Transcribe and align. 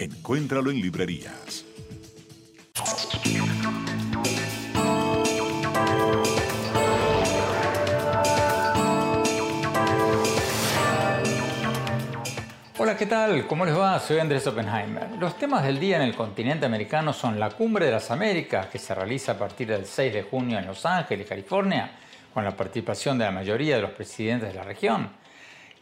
Encuéntralo 0.00 0.70
en 0.70 0.80
librerías. 0.80 1.66
Hola, 12.78 12.96
¿qué 12.96 13.04
tal? 13.04 13.46
¿Cómo 13.46 13.66
les 13.66 13.76
va? 13.76 13.98
Soy 14.00 14.18
Andrés 14.20 14.46
Oppenheimer. 14.46 15.10
Los 15.18 15.36
temas 15.36 15.62
del 15.64 15.78
día 15.78 15.96
en 15.96 16.02
el 16.04 16.14
continente 16.14 16.64
americano 16.64 17.12
son 17.12 17.38
la 17.38 17.50
Cumbre 17.50 17.84
de 17.84 17.92
las 17.92 18.10
Américas, 18.10 18.68
que 18.68 18.78
se 18.78 18.94
realiza 18.94 19.32
a 19.32 19.38
partir 19.38 19.68
del 19.68 19.84
6 19.84 20.14
de 20.14 20.22
junio 20.22 20.58
en 20.58 20.66
Los 20.66 20.86
Ángeles, 20.86 21.28
California, 21.28 21.90
con 22.32 22.42
la 22.42 22.56
participación 22.56 23.18
de 23.18 23.26
la 23.26 23.32
mayoría 23.32 23.76
de 23.76 23.82
los 23.82 23.90
presidentes 23.90 24.48
de 24.48 24.54
la 24.54 24.64
región, 24.64 25.10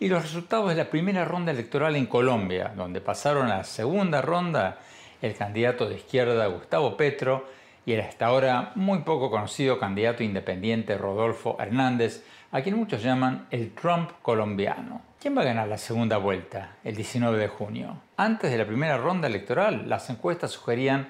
y 0.00 0.08
los 0.08 0.22
resultados 0.22 0.68
de 0.68 0.76
la 0.76 0.90
primera 0.90 1.24
ronda 1.24 1.52
electoral 1.52 1.96
en 1.96 2.06
Colombia, 2.06 2.72
donde 2.76 3.00
pasaron 3.00 3.46
a 3.50 3.58
la 3.58 3.64
segunda 3.64 4.22
ronda 4.22 4.78
el 5.20 5.34
candidato 5.34 5.88
de 5.88 5.96
izquierda 5.96 6.46
Gustavo 6.46 6.96
Petro 6.96 7.46
y 7.84 7.92
el 7.92 8.00
hasta 8.00 8.26
ahora 8.26 8.72
muy 8.74 9.00
poco 9.00 9.30
conocido 9.30 9.78
candidato 9.78 10.22
independiente 10.22 10.96
Rodolfo 10.96 11.56
Hernández, 11.58 12.24
a 12.52 12.60
quien 12.62 12.76
muchos 12.76 13.02
llaman 13.02 13.46
el 13.50 13.72
Trump 13.72 14.10
colombiano. 14.22 15.02
¿Quién 15.20 15.36
va 15.36 15.42
a 15.42 15.46
ganar 15.46 15.68
la 15.68 15.78
segunda 15.78 16.18
vuelta 16.18 16.76
el 16.84 16.94
19 16.94 17.38
de 17.38 17.48
junio? 17.48 17.96
Antes 18.16 18.50
de 18.50 18.58
la 18.58 18.66
primera 18.66 18.98
ronda 18.98 19.26
electoral, 19.26 19.88
las 19.88 20.08
encuestas 20.10 20.52
sugerían 20.52 21.08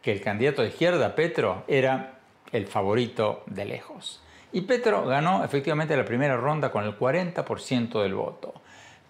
que 0.00 0.12
el 0.12 0.20
candidato 0.20 0.62
de 0.62 0.68
izquierda, 0.68 1.14
Petro, 1.14 1.64
era 1.66 2.18
el 2.52 2.66
favorito 2.66 3.42
de 3.46 3.64
lejos. 3.64 4.22
Y 4.52 4.62
Petro 4.62 5.04
ganó 5.04 5.44
efectivamente 5.44 5.96
la 5.96 6.04
primera 6.04 6.36
ronda 6.36 6.70
con 6.70 6.84
el 6.84 6.98
40% 6.98 8.02
del 8.02 8.14
voto. 8.14 8.54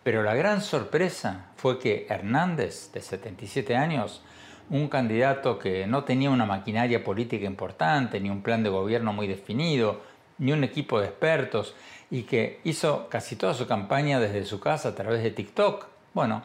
Pero 0.03 0.23
la 0.23 0.35
gran 0.35 0.61
sorpresa 0.63 1.47
fue 1.57 1.79
que 1.79 2.07
Hernández, 2.09 2.91
de 2.93 3.01
77 3.01 3.77
años, 3.77 4.23
un 4.71 4.89
candidato 4.89 5.59
que 5.59 5.87
no 5.87 6.05
tenía 6.05 6.31
una 6.31 6.47
maquinaria 6.47 7.05
política 7.05 7.47
importante, 7.47 8.21
ni 8.21 8.31
un 8.31 8.43
plan 8.43 8.63
de 8.63 8.71
gobierno 8.71 9.13
muy 9.13 9.27
definido, 9.27 10.01
ni 10.39 10.53
un 10.53 10.65
equipo 10.65 11.01
de 11.01 11.07
expertos, 11.07 11.75
y 12.11 12.23
que 12.23 12.61
hizo 12.65 13.09
casi 13.09 13.37
toda 13.37 13.55
su 13.55 13.67
campaña 13.67 14.19
desde 14.19 14.45
su 14.45 14.61
casa 14.61 14.91
a 14.91 14.95
través 14.95 15.23
de 15.23 15.31
TikTok, 15.31 15.87
bueno, 16.15 16.43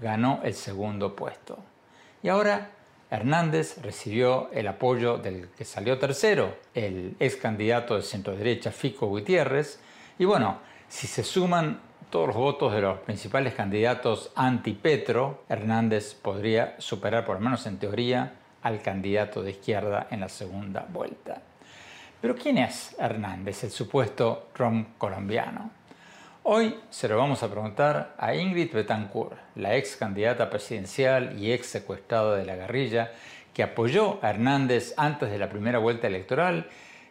ganó 0.00 0.40
el 0.42 0.54
segundo 0.54 1.14
puesto. 1.14 1.58
Y 2.22 2.28
ahora 2.28 2.70
Hernández 3.12 3.76
recibió 3.82 4.48
el 4.52 4.66
apoyo 4.66 5.18
del 5.18 5.50
que 5.50 5.66
salió 5.66 5.98
tercero, 5.98 6.56
el 6.72 7.14
ex 7.20 7.36
candidato 7.36 7.94
de 7.94 8.00
centro 8.00 8.34
derecha 8.34 8.72
Fico 8.72 9.06
Gutiérrez, 9.06 9.80
y 10.18 10.24
bueno, 10.24 10.60
si 10.88 11.06
se 11.06 11.22
suman 11.22 11.78
todos 12.08 12.28
los 12.28 12.36
votos 12.36 12.72
de 12.72 12.80
los 12.80 13.00
principales 13.00 13.52
candidatos 13.52 14.32
anti-Petro, 14.34 15.44
Hernández 15.50 16.14
podría 16.14 16.74
superar, 16.78 17.26
por 17.26 17.36
lo 17.36 17.42
menos 17.42 17.66
en 17.66 17.76
teoría, 17.76 18.32
al 18.62 18.80
candidato 18.80 19.42
de 19.42 19.50
izquierda 19.50 20.06
en 20.10 20.20
la 20.20 20.30
segunda 20.30 20.86
vuelta. 20.88 21.42
Pero 22.18 22.34
¿quién 22.34 22.56
es 22.56 22.96
Hernández, 22.98 23.62
el 23.64 23.70
supuesto 23.72 24.48
Trump 24.54 24.96
colombiano? 24.96 25.70
Hoy 26.44 26.74
se 26.90 27.06
lo 27.06 27.16
vamos 27.18 27.44
a 27.44 27.48
preguntar 27.48 28.16
a 28.18 28.34
Ingrid 28.34 28.72
Betancourt, 28.72 29.36
la 29.54 29.76
ex 29.76 29.94
candidata 29.94 30.50
presidencial 30.50 31.38
y 31.38 31.52
ex 31.52 31.68
secuestrada 31.68 32.34
de 32.34 32.44
la 32.44 32.56
guerrilla, 32.56 33.12
que 33.54 33.62
apoyó 33.62 34.18
a 34.22 34.30
Hernández 34.30 34.92
antes 34.96 35.30
de 35.30 35.38
la 35.38 35.48
primera 35.48 35.78
vuelta 35.78 36.08
electoral 36.08 36.66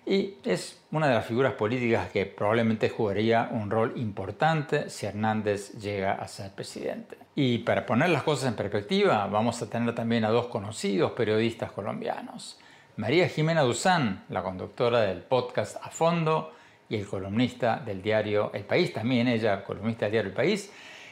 y 0.06 0.34
es 0.44 0.81
una 0.91 1.08
de 1.08 1.16
las 1.16 1.25
figuras 1.25 1.53
políticas 1.53 2.09
que 2.09 2.25
probablemente 2.25 2.90
jugaría 2.90 3.47
un 3.52 3.72
rol 3.72 3.94
importante 3.96 4.90
si 4.90 5.06
Hernández 5.06 5.80
llega 5.80 6.12
a 6.12 6.28
ser 6.28 6.52
presidente. 6.52 7.18
Y 7.34 7.59
para 7.59 7.86
poner 7.86 8.09
las 8.09 8.24
cosas 8.24 8.50
en 8.50 8.56
perspectiva, 8.56 9.28
vamos 9.28 9.62
a 9.62 9.70
tener 9.70 9.96
también 9.96 10.25
a 10.25 10.30
dos 10.30 10.47
conocidos 10.47 11.14
periodistas 11.14 11.72
colombianos. 11.72 12.59
María 12.97 13.30
Jimena 13.30 13.62
Duzán, 13.62 14.25
la 14.28 14.44
conductora 14.44 15.00
del 15.03 15.20
podcast 15.20 15.78
A 15.81 15.90
Fondo 15.90 16.52
y 16.91 16.97
el 16.97 17.07
columnista 17.07 17.78
del 17.78 18.02
diario 18.02 18.52
El 18.53 18.66
País, 18.66 18.91
también 18.91 19.29
ella, 19.29 19.63
columnista 19.63 20.06
del 20.06 20.12
diario 20.12 20.29
El 20.31 20.35
País. 20.35 20.69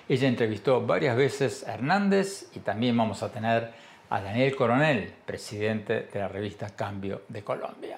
Ella 0.09 0.28
entrevistó 0.28 0.85
varias 0.85 1.16
veces 1.16 1.66
a 1.66 1.73
Hernández 1.73 2.51
y 2.53 2.59
también 2.59 2.97
vamos 2.97 3.23
a 3.23 3.31
tener 3.31 3.72
a 4.09 4.22
Daniel 4.22 4.57
Coronel, 4.57 5.13
presidente 5.25 6.09
de 6.12 6.19
la 6.19 6.28
revista 6.28 6.75
Cambio 6.75 7.22
de 7.29 7.44
Colombia. 7.45 7.97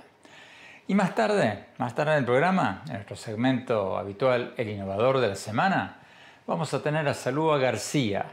Y 0.88 0.94
más 0.94 1.16
tarde, 1.16 1.66
más 1.80 1.96
tarde 1.96 2.12
en 2.12 2.20
el 2.20 2.26
programa, 2.26 2.84
en 2.86 2.94
nuestro 2.94 3.16
segmento 3.16 3.98
habitual 3.98 4.54
El 4.58 4.70
Innovador 4.70 5.20
de 5.20 5.30
la 5.30 5.36
Semana, 5.36 6.02
vamos 6.46 6.72
a 6.76 6.84
tener 6.84 7.08
a 7.08 7.16
Salúa 7.16 7.58
García, 7.58 8.26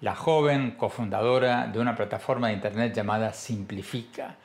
la 0.00 0.14
joven 0.14 0.70
cofundadora 0.78 1.66
de 1.66 1.78
una 1.78 1.94
plataforma 1.94 2.48
de 2.48 2.54
internet 2.54 2.94
llamada 2.94 3.34
Simplifica 3.34 4.36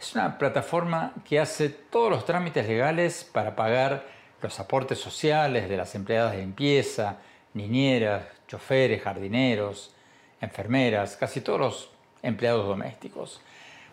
es 0.00 0.14
una 0.14 0.38
plataforma 0.38 1.12
que 1.24 1.40
hace 1.40 1.68
todos 1.68 2.10
los 2.10 2.24
trámites 2.24 2.66
legales 2.66 3.24
para 3.24 3.56
pagar 3.56 4.06
los 4.42 4.60
aportes 4.60 4.98
sociales 4.98 5.68
de 5.68 5.76
las 5.76 5.94
empleadas 5.94 6.32
de 6.32 6.38
limpieza, 6.38 7.18
niñeras, 7.54 8.24
choferes, 8.46 9.02
jardineros, 9.02 9.94
enfermeras, 10.40 11.16
casi 11.16 11.40
todos 11.40 11.60
los 11.60 11.90
empleados 12.22 12.66
domésticos. 12.66 13.40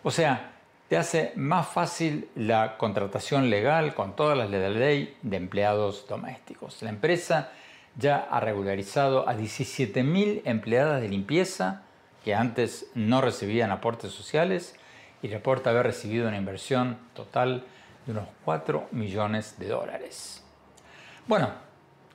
O 0.02 0.10
sea, 0.10 0.52
te 0.88 0.96
hace 0.96 1.32
más 1.34 1.66
fácil 1.66 2.28
la 2.36 2.76
contratación 2.76 3.50
legal 3.50 3.94
con 3.94 4.14
todas 4.14 4.38
las 4.38 4.50
de 4.50 4.60
la 4.60 4.70
ley 4.70 5.16
de 5.22 5.36
empleados 5.36 6.06
domésticos. 6.08 6.80
La 6.82 6.90
empresa 6.90 7.50
ya 7.98 8.28
ha 8.30 8.38
regularizado 8.40 9.28
a 9.28 9.34
17.000 9.34 10.42
empleadas 10.44 11.00
de 11.00 11.08
limpieza 11.08 11.82
que 12.24 12.34
antes 12.34 12.86
no 12.94 13.20
recibían 13.20 13.72
aportes 13.72 14.12
sociales 14.12 14.76
y 15.26 15.28
reporta 15.28 15.70
haber 15.70 15.86
recibido 15.86 16.28
una 16.28 16.36
inversión 16.36 16.98
total 17.12 17.64
de 18.04 18.12
unos 18.12 18.28
4 18.44 18.88
millones 18.92 19.58
de 19.58 19.66
dólares. 19.66 20.40
Bueno, 21.26 21.50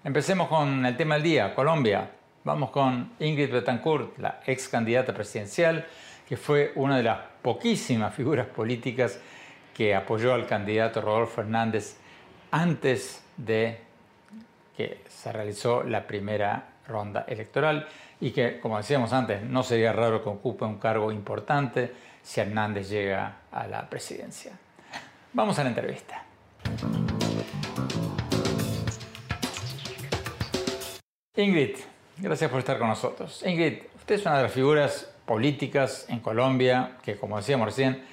empecemos 0.06 0.48
con 0.48 0.86
el 0.86 0.96
tema 0.96 1.16
del 1.16 1.24
día, 1.24 1.54
Colombia. 1.54 2.10
Vamos 2.46 2.70
con 2.70 3.12
Ingrid 3.20 3.52
Betancourt, 3.52 4.18
la 4.18 4.40
ex 4.46 4.70
candidata 4.70 5.14
presidencial, 5.14 5.86
que 6.26 6.38
fue 6.38 6.72
una 6.76 6.96
de 6.96 7.04
las 7.04 7.20
poquísimas 7.42 8.16
figuras 8.16 8.48
políticas 8.48 9.19
que 9.75 9.94
apoyó 9.94 10.34
al 10.34 10.48
candidato 10.48 11.02
Rodolfo 11.02 11.42
Hernández 11.42 11.98
antes 12.52 13.25
de 13.36 13.78
que 14.78 15.04
se 15.10 15.34
realizó 15.34 15.84
la 15.84 16.07
primera 16.07 16.75
ronda 16.88 17.25
electoral 17.28 17.88
y 18.22 18.31
que, 18.31 18.62
como 18.62 18.78
decíamos 18.78 19.12
antes, 19.12 19.44
no 19.44 19.64
sería 19.64 19.92
raro 19.92 20.24
que 20.24 20.30
ocupe 20.30 20.64
un 20.64 20.78
cargo 20.78 21.12
importante 21.12 21.92
si 22.21 22.41
Hernández 22.41 22.89
llega 22.89 23.38
a 23.51 23.68
la 23.68 23.89
presidencia. 23.89 24.51
Vamos 25.33 25.57
a 25.59 25.63
la 25.63 25.69
entrevista. 25.69 26.25
Ingrid, 31.35 31.77
gracias 32.18 32.51
por 32.51 32.59
estar 32.59 32.77
con 32.77 32.89
nosotros. 32.89 33.44
Ingrid, 33.45 33.83
usted 33.95 34.15
es 34.15 34.25
una 34.25 34.38
de 34.38 34.44
las 34.44 34.51
figuras 34.51 35.09
políticas 35.25 36.06
en 36.09 36.19
Colombia 36.19 36.97
que, 37.01 37.15
como 37.15 37.38
decíamos 37.38 37.68
recién, 37.68 38.03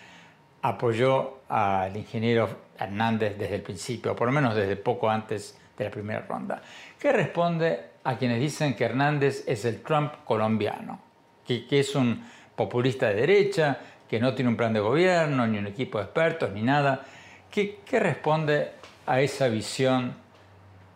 apoyó 0.63 1.41
al 1.49 1.97
ingeniero 1.97 2.49
Hernández 2.79 3.37
desde 3.37 3.57
el 3.57 3.63
principio, 3.63 4.13
o 4.13 4.17
por 4.17 4.29
lo 4.29 4.33
menos 4.33 4.55
desde 4.55 4.77
poco 4.77 5.11
antes 5.11 5.59
de 5.77 5.85
la 5.85 5.91
primera 5.91 6.21
ronda. 6.21 6.63
¿Qué 6.99 7.13
responde 7.13 7.81
a 8.05 8.17
quienes 8.17 8.41
dicen 8.41 8.75
que 8.75 8.85
Hernández 8.85 9.45
es 9.47 9.65
el 9.65 9.83
Trump 9.83 10.13
colombiano? 10.25 11.01
Que, 11.45 11.67
que 11.67 11.81
es 11.81 11.95
un 11.95 12.25
populista 12.55 13.09
de 13.09 13.15
derecha, 13.15 13.79
que 14.09 14.21
no 14.21 14.35
tiene 14.35 14.51
un 14.51 14.57
plan 14.57 14.73
de 14.73 14.81
gobierno, 14.81 15.47
ni 15.47 15.59
un 15.59 15.67
equipo 15.67 15.99
de 15.99 16.05
expertos, 16.05 16.53
ni 16.53 16.63
nada. 16.63 17.05
¿Qué, 17.51 17.81
qué 17.85 18.01
responde 18.01 18.73
a 19.07 19.21
esa 19.21 19.49
visión 19.49 20.15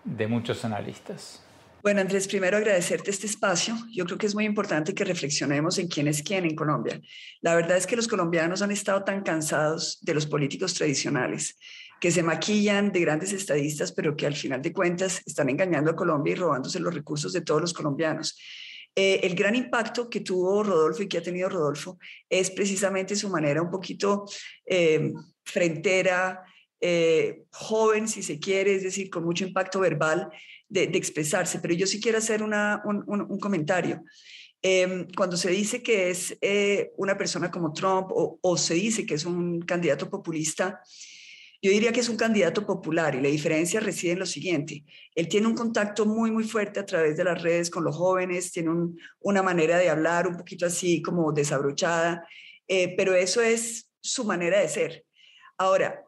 de 0.04 0.26
muchos 0.26 0.64
analistas? 0.64 1.42
Bueno, 1.82 2.00
Andrés, 2.00 2.28
primero 2.28 2.56
agradecerte 2.56 3.10
este 3.10 3.26
espacio. 3.26 3.74
Yo 3.92 4.04
creo 4.04 4.16
que 4.16 4.26
es 4.26 4.36
muy 4.36 4.44
importante 4.44 4.94
que 4.94 5.04
reflexionemos 5.04 5.78
en 5.78 5.88
quién 5.88 6.06
es 6.06 6.22
quién 6.22 6.44
en 6.44 6.54
Colombia. 6.54 7.00
La 7.40 7.56
verdad 7.56 7.76
es 7.76 7.88
que 7.88 7.96
los 7.96 8.06
colombianos 8.06 8.62
han 8.62 8.70
estado 8.70 9.02
tan 9.02 9.22
cansados 9.24 9.98
de 10.00 10.14
los 10.14 10.26
políticos 10.26 10.74
tradicionales 10.74 11.58
que 12.00 12.12
se 12.12 12.22
maquillan 12.22 12.92
de 12.92 13.00
grandes 13.00 13.32
estadistas, 13.32 13.90
pero 13.90 14.16
que 14.16 14.26
al 14.26 14.34
final 14.34 14.62
de 14.62 14.72
cuentas 14.72 15.22
están 15.26 15.48
engañando 15.48 15.90
a 15.90 15.96
Colombia 15.96 16.32
y 16.32 16.36
robándose 16.36 16.78
los 16.78 16.94
recursos 16.94 17.32
de 17.32 17.40
todos 17.40 17.60
los 17.60 17.72
colombianos. 17.72 18.38
Eh, 18.94 19.20
el 19.22 19.34
gran 19.34 19.54
impacto 19.54 20.08
que 20.10 20.20
tuvo 20.20 20.62
Rodolfo 20.62 21.02
y 21.02 21.08
que 21.08 21.18
ha 21.18 21.22
tenido 21.22 21.48
Rodolfo 21.48 21.98
es 22.28 22.50
precisamente 22.50 23.16
su 23.16 23.28
manera 23.30 23.62
un 23.62 23.70
poquito 23.70 24.26
eh, 24.66 25.12
frentera, 25.44 26.44
joven, 27.52 28.08
si 28.08 28.24
se 28.24 28.40
quiere, 28.40 28.74
es 28.74 28.82
decir, 28.82 29.08
con 29.08 29.22
mucho 29.22 29.46
impacto 29.46 29.78
verbal 29.78 30.28
de, 30.72 30.84
expresarse. 30.84 31.60
Pero 31.60 31.74
yo 31.74 31.86
sí 31.86 32.00
quiero 32.00 32.18
hacer 32.18 32.42
un, 32.42 33.38
comentario. 33.40 34.02
Em, 34.62 35.08
cuando 35.16 35.36
se 35.36 35.50
dice 35.50 35.82
que 35.82 36.10
es 36.10 36.36
eh, 36.40 36.92
una 36.96 37.18
persona 37.18 37.50
como 37.50 37.72
Trump 37.72 38.08
o, 38.12 38.56
se 38.56 38.74
dice 38.74 39.04
que 39.04 39.14
es 39.14 39.24
un 39.24 39.60
candidato 39.60 40.08
populista, 40.08 40.80
yo 41.62 41.70
diría 41.70 41.92
que 41.92 42.00
es 42.00 42.08
un 42.08 42.16
candidato 42.16 42.66
popular 42.66 43.14
y 43.14 43.20
la 43.20 43.28
diferencia 43.28 43.78
reside 43.78 44.12
en 44.12 44.18
lo 44.18 44.26
siguiente. 44.26 44.84
Él 45.14 45.28
tiene 45.28 45.46
un 45.46 45.54
contacto 45.54 46.04
muy, 46.04 46.32
muy 46.32 46.42
fuerte 46.42 46.80
a 46.80 46.86
través 46.86 47.16
de 47.16 47.22
las 47.22 47.40
redes 47.40 47.70
con 47.70 47.84
los 47.84 47.96
jóvenes, 47.96 48.50
tiene 48.50 48.70
una 49.20 49.42
manera 49.44 49.78
de 49.78 49.88
hablar 49.88 50.26
un 50.26 50.36
poquito 50.36 50.66
así 50.66 51.00
como 51.00 51.32
desabrochada, 51.32 52.26
eh, 52.66 52.94
pero 52.96 53.14
eso 53.14 53.40
es 53.40 53.88
su 54.00 54.24
manera 54.24 54.58
de 54.58 54.68
ser. 54.68 55.04
Ahora, 55.56 56.04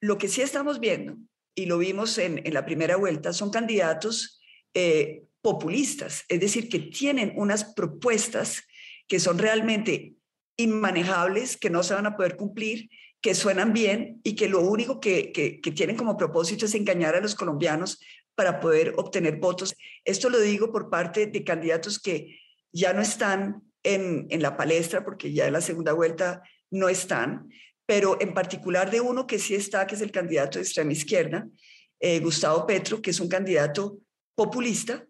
lo 0.00 0.16
que 0.16 0.28
sí 0.28 0.40
estamos 0.40 0.80
viendo, 0.80 1.18
y 1.54 1.66
lo 1.66 1.76
vimos 1.76 2.16
en, 2.16 2.42
la 2.52 2.64
primera 2.64 2.96
vuelta, 2.96 3.34
son 3.34 3.50
candidatos 3.50 4.40
eh, 4.72 5.24
populistas, 5.42 6.24
es 6.28 6.40
decir, 6.40 6.70
que 6.70 6.78
tienen 6.78 7.34
unas 7.36 7.64
propuestas 7.74 8.62
que 9.06 9.20
son 9.20 9.38
realmente 9.38 10.14
inmanejables, 10.56 11.58
que 11.58 11.68
no 11.68 11.82
se 11.82 11.92
van 11.92 12.06
a 12.06 12.16
poder 12.16 12.36
cumplir, 12.36 12.88
que 13.24 13.34
suenan 13.34 13.72
bien 13.72 14.20
y 14.22 14.36
que 14.36 14.50
lo 14.50 14.60
único 14.60 15.00
que, 15.00 15.32
tienen 15.74 15.96
como 15.96 16.18
propósito 16.18 16.66
es 16.66 16.74
engañar 16.74 17.16
a 17.16 17.22
los 17.22 17.34
colombianos 17.34 17.98
para 18.34 18.60
poder 18.60 18.92
obtener 18.98 19.38
votos. 19.38 19.74
Esto 20.04 20.28
lo 20.28 20.38
digo 20.38 20.70
por 20.70 20.90
parte 20.90 21.28
de 21.28 21.42
candidatos 21.42 21.98
que 21.98 22.38
ya 22.70 22.92
no 22.92 23.00
están 23.00 23.62
en, 23.82 24.26
en 24.28 24.42
la 24.42 24.58
palestra, 24.58 25.06
porque 25.06 25.32
ya 25.32 25.46
en 25.46 25.54
la 25.54 25.62
segunda 25.62 25.94
vuelta 25.94 26.42
no 26.70 26.90
están, 26.90 27.48
pero 27.86 28.20
en 28.20 28.34
particular 28.34 28.90
de 28.90 29.00
uno 29.00 29.26
que 29.26 29.38
sí 29.38 29.54
está, 29.54 29.86
que 29.86 29.94
es 29.94 30.02
el 30.02 30.12
candidato 30.12 30.58
de 30.58 30.64
extrema 30.64 30.92
izquierda, 30.92 31.48
eh, 32.00 32.20
Gustavo 32.20 32.66
Petro, 32.66 33.00
que 33.00 33.08
es 33.08 33.20
un 33.20 33.28
candidato 33.28 34.00
populista. 34.34 35.02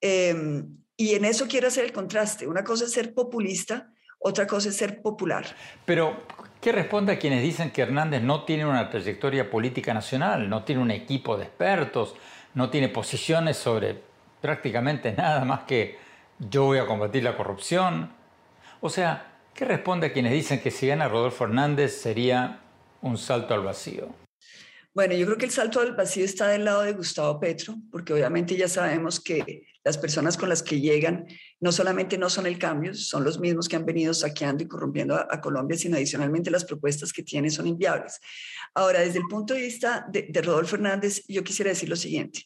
Em, 0.00 0.78
y 0.96 1.16
en 1.16 1.24
eso 1.24 1.48
quiero 1.48 1.66
hacer 1.66 1.86
el 1.86 1.92
contraste. 1.92 2.46
Una 2.46 2.62
cosa 2.62 2.84
es 2.84 2.92
ser 2.92 3.14
populista, 3.14 3.92
otra 4.18 4.46
cosa 4.46 4.68
es 4.68 4.76
ser 4.76 5.02
popular. 5.02 5.46
Pero, 5.84 6.22
¿qué 6.60 6.72
responde 6.72 7.12
a 7.12 7.18
quienes 7.18 7.42
dicen 7.42 7.70
que 7.70 7.82
Hernández 7.82 8.22
no 8.22 8.44
tiene 8.44 8.66
una 8.66 8.90
trayectoria 8.90 9.50
política 9.50 9.94
nacional, 9.94 10.48
no 10.48 10.64
tiene 10.64 10.82
un 10.82 10.90
equipo 10.90 11.36
de 11.36 11.44
expertos, 11.44 12.14
no 12.54 12.70
tiene 12.70 12.88
posiciones 12.88 13.56
sobre 13.56 14.00
prácticamente 14.40 15.12
nada 15.12 15.44
más 15.44 15.60
que 15.60 15.98
yo 16.38 16.64
voy 16.64 16.78
a 16.78 16.86
combatir 16.86 17.22
la 17.22 17.36
corrupción? 17.36 18.10
O 18.80 18.88
sea, 18.88 19.28
¿Qué 19.58 19.64
responde 19.64 20.06
a 20.06 20.12
quienes 20.12 20.30
dicen 20.30 20.60
que 20.60 20.70
si 20.70 20.86
gana 20.86 21.08
Rodolfo 21.08 21.42
Hernández 21.42 22.00
sería 22.00 22.60
un 23.02 23.18
salto 23.18 23.54
al 23.54 23.64
vacío? 23.64 24.06
Bueno, 24.98 25.14
yo 25.14 25.26
creo 25.26 25.38
que 25.38 25.44
el 25.44 25.52
salto 25.52 25.78
al 25.78 25.94
vacío 25.94 26.24
está 26.24 26.48
del 26.48 26.64
lado 26.64 26.82
de 26.82 26.92
Gustavo 26.92 27.38
Petro, 27.38 27.76
porque 27.92 28.12
obviamente 28.12 28.56
ya 28.56 28.66
sabemos 28.66 29.20
que 29.20 29.68
las 29.84 29.96
personas 29.96 30.36
con 30.36 30.48
las 30.48 30.60
que 30.60 30.80
llegan 30.80 31.24
no 31.60 31.70
solamente 31.70 32.18
no 32.18 32.28
son 32.28 32.48
el 32.48 32.58
cambio, 32.58 32.92
son 32.94 33.22
los 33.22 33.38
mismos 33.38 33.68
que 33.68 33.76
han 33.76 33.86
venido 33.86 34.12
saqueando 34.12 34.64
y 34.64 34.66
corrompiendo 34.66 35.14
a, 35.14 35.40
Colombia, 35.40 35.78
sino 35.78 35.94
adicionalmente 35.94 36.50
las 36.50 36.64
propuestas 36.64 37.12
que 37.12 37.22
tiene 37.22 37.48
son 37.48 37.68
inviables. 37.68 38.18
Ahora, 38.74 38.98
desde 38.98 39.20
el 39.20 39.28
punto 39.30 39.54
de 39.54 39.62
vista 39.62 40.04
de, 40.10 40.26
de 40.30 40.42
Rodolfo 40.42 40.74
Hernández, 40.74 41.22
yo 41.28 41.44
quisiera 41.44 41.68
decir 41.68 41.88
lo 41.88 41.94
siguiente. 41.94 42.44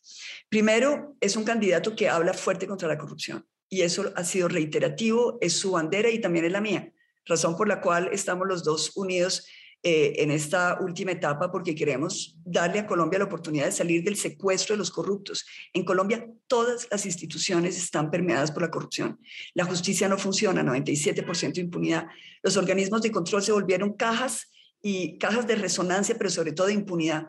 Primero, 0.50 1.16
es 1.22 1.37
un 1.37 1.44
candidato 1.44 1.96
que 1.96 2.10
habla 2.10 2.34
fuerte 2.34 2.66
contra 2.66 2.87
la 2.87 2.99
corrupción 2.99 3.46
y 3.70 3.81
eso 3.81 4.12
ha 4.14 4.25
sido 4.25 4.49
reiterativo, 4.49 5.38
es 5.40 5.54
su 5.54 5.70
bandera 5.70 6.10
y 6.10 6.20
también 6.20 6.44
es 6.44 6.52
la 6.52 6.60
mía 6.60 6.93
razón 7.25 7.56
por 7.56 7.69
la 7.69 7.81
cual 7.81 8.10
estamos 8.12 8.46
los 8.49 8.64
dos 8.64 8.96
unidos 8.96 9.46
eh, 9.84 10.23
en 10.23 10.31
esta 10.31 10.79
última 10.81 11.11
etapa 11.11 11.50
porque 11.50 11.75
queremos 11.75 12.38
darle 12.44 12.79
a 12.79 12.87
Colombia 12.87 13.19
la 13.19 13.25
oportunidad 13.25 13.64
de 13.64 13.73
salir 13.73 14.05
del 14.05 14.17
secuestro 14.17 14.75
de 14.75 14.79
los 14.79 14.93
corruptos. 14.93 15.44
En 15.73 15.84
Colombia 15.84 16.25
todas 16.46 16.87
las 16.88 17.05
instituciones 17.05 17.76
están 17.76 18.08
permeadas 18.08 18.52
por 18.52 18.62
la 18.62 18.70
corrupción. 18.70 19.19
La 19.55 19.64
justicia 19.64 20.08
no 20.08 20.19
funciona, 20.19 20.62
97% 20.62 21.55
de 21.55 21.61
impunidad. 21.62 22.06
Los 22.44 22.56
organismos 22.56 23.02
de 23.02 23.11
control 23.11 23.43
se 23.43 23.50
volvieron 23.50 23.94
cajas 23.94 24.52
y 24.81 25.19
cajas 25.19 25.49
de 25.49 25.56
resonancia, 25.56 26.17
pero 26.17 26.31
sobre 26.31 26.52
todo 26.52 26.69
de 26.69 26.75
impunidad. 26.75 27.26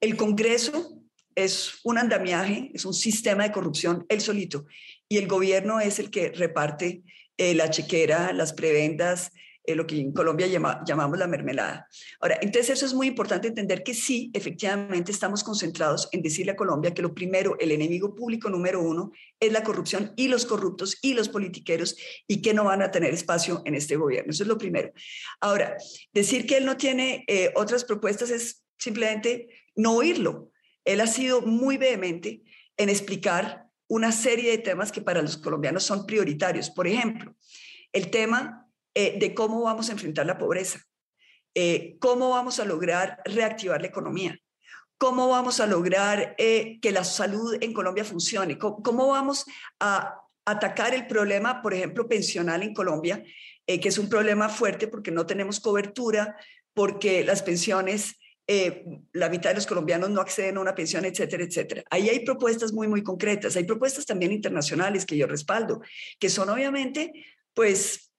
El 0.00 0.16
Congreso 0.16 1.02
es 1.36 1.78
un 1.84 1.98
andamiaje, 1.98 2.72
es 2.74 2.84
un 2.84 2.94
sistema 2.94 3.44
de 3.44 3.52
corrupción, 3.52 4.04
él 4.08 4.20
solito, 4.20 4.66
y 5.08 5.18
el 5.18 5.28
gobierno 5.28 5.78
es 5.78 6.00
el 6.00 6.10
que 6.10 6.30
reparte 6.30 7.04
eh, 7.36 7.54
la 7.54 7.70
chequera, 7.70 8.32
las 8.32 8.52
prebendas, 8.52 9.30
eh, 9.64 9.74
lo 9.74 9.86
que 9.86 10.00
en 10.00 10.12
Colombia 10.12 10.46
llamamos 10.46 11.18
la 11.18 11.26
mermelada. 11.26 11.88
Ahora, 12.20 12.38
entonces 12.40 12.70
eso 12.70 12.86
es 12.86 12.94
muy 12.94 13.06
importante 13.06 13.48
entender 13.48 13.82
que 13.82 13.94
sí, 13.94 14.30
efectivamente 14.34 15.12
estamos 15.12 15.44
concentrados 15.44 16.08
en 16.10 16.22
decirle 16.22 16.52
a 16.52 16.56
Colombia 16.56 16.92
que 16.92 17.02
lo 17.02 17.14
primero, 17.14 17.56
el 17.60 17.70
enemigo 17.70 18.14
público 18.14 18.50
número 18.50 18.82
uno 18.82 19.12
es 19.38 19.52
la 19.52 19.62
corrupción 19.62 20.12
y 20.16 20.28
los 20.28 20.46
corruptos 20.46 20.98
y 21.00 21.14
los 21.14 21.28
politiqueros 21.28 21.96
y 22.26 22.42
que 22.42 22.54
no 22.54 22.64
van 22.64 22.82
a 22.82 22.90
tener 22.90 23.14
espacio 23.14 23.62
en 23.64 23.74
este 23.74 23.96
gobierno. 23.96 24.32
Eso 24.32 24.42
es 24.42 24.48
lo 24.48 24.58
primero. 24.58 24.92
Ahora, 25.40 25.76
decir 26.12 26.46
que 26.46 26.56
él 26.56 26.66
no 26.66 26.76
tiene 26.76 27.24
eh, 27.28 27.52
otras 27.54 27.84
propuestas 27.84 28.30
es 28.30 28.64
simplemente 28.78 29.48
no 29.76 29.94
oírlo. 29.94 30.50
Él 30.84 31.00
ha 31.00 31.06
sido 31.06 31.40
muy 31.40 31.76
vehemente 31.76 32.42
en 32.76 32.88
explicar 32.88 33.68
una 33.86 34.10
serie 34.10 34.50
de 34.50 34.58
temas 34.58 34.90
que 34.90 35.02
para 35.02 35.22
los 35.22 35.36
colombianos 35.36 35.84
son 35.84 36.06
prioritarios. 36.06 36.70
Por 36.70 36.88
ejemplo, 36.88 37.36
el 37.92 38.10
tema 38.10 38.61
eh, 38.94 39.18
de 39.18 39.34
cómo 39.34 39.62
vamos 39.62 39.88
a 39.88 39.92
enfrentar 39.92 40.26
la 40.26 40.38
pobreza, 40.38 40.80
eh, 41.54 41.96
cómo 42.00 42.30
vamos 42.30 42.60
a 42.60 42.64
lograr 42.64 43.20
reactivar 43.24 43.80
la 43.80 43.88
economía, 43.88 44.38
cómo 44.98 45.28
vamos 45.28 45.60
a 45.60 45.66
lograr 45.66 46.34
eh, 46.38 46.78
que 46.80 46.92
la 46.92 47.04
salud 47.04 47.56
en 47.60 47.72
Colombia 47.72 48.04
funcione, 48.04 48.58
cómo, 48.58 49.08
vamos 49.08 49.44
a 49.80 50.18
atacar 50.44 50.94
el 50.94 51.06
problema, 51.06 51.62
por 51.62 51.74
ejemplo, 51.74 52.08
pensional 52.08 52.62
en 52.62 52.74
Colombia, 52.74 53.22
que 53.64 53.88
es 53.88 53.96
un 53.96 54.08
problema 54.08 54.48
fuerte 54.48 54.88
porque 54.88 55.10
no 55.10 55.24
tenemos 55.24 55.60
cobertura, 55.60 56.36
porque 56.74 57.24
las 57.24 57.42
pensiones 57.42 58.16
eh, 58.48 58.84
la 59.12 59.28
mitad 59.28 59.50
de 59.50 59.54
los 59.54 59.66
colombianos 59.66 60.10
no 60.10 60.20
acceden 60.20 60.56
a 60.56 60.60
una 60.60 60.74
pensión, 60.74 61.04
etcétera, 61.04 61.44
etcétera. 61.44 61.84
Ahí 61.90 62.08
hay 62.08 62.24
propuestas 62.24 62.72
muy, 62.72 62.88
muy 62.88 63.02
concretas. 63.02 63.56
Hay 63.56 63.64
propuestas 63.64 64.04
también 64.04 64.32
internacionales 64.32 65.06
que 65.06 65.16
yo 65.16 65.26
respaldo, 65.26 65.80
que 66.18 66.28
son 66.28 66.50
obviamente, 66.50 67.12
pues, 67.54 68.11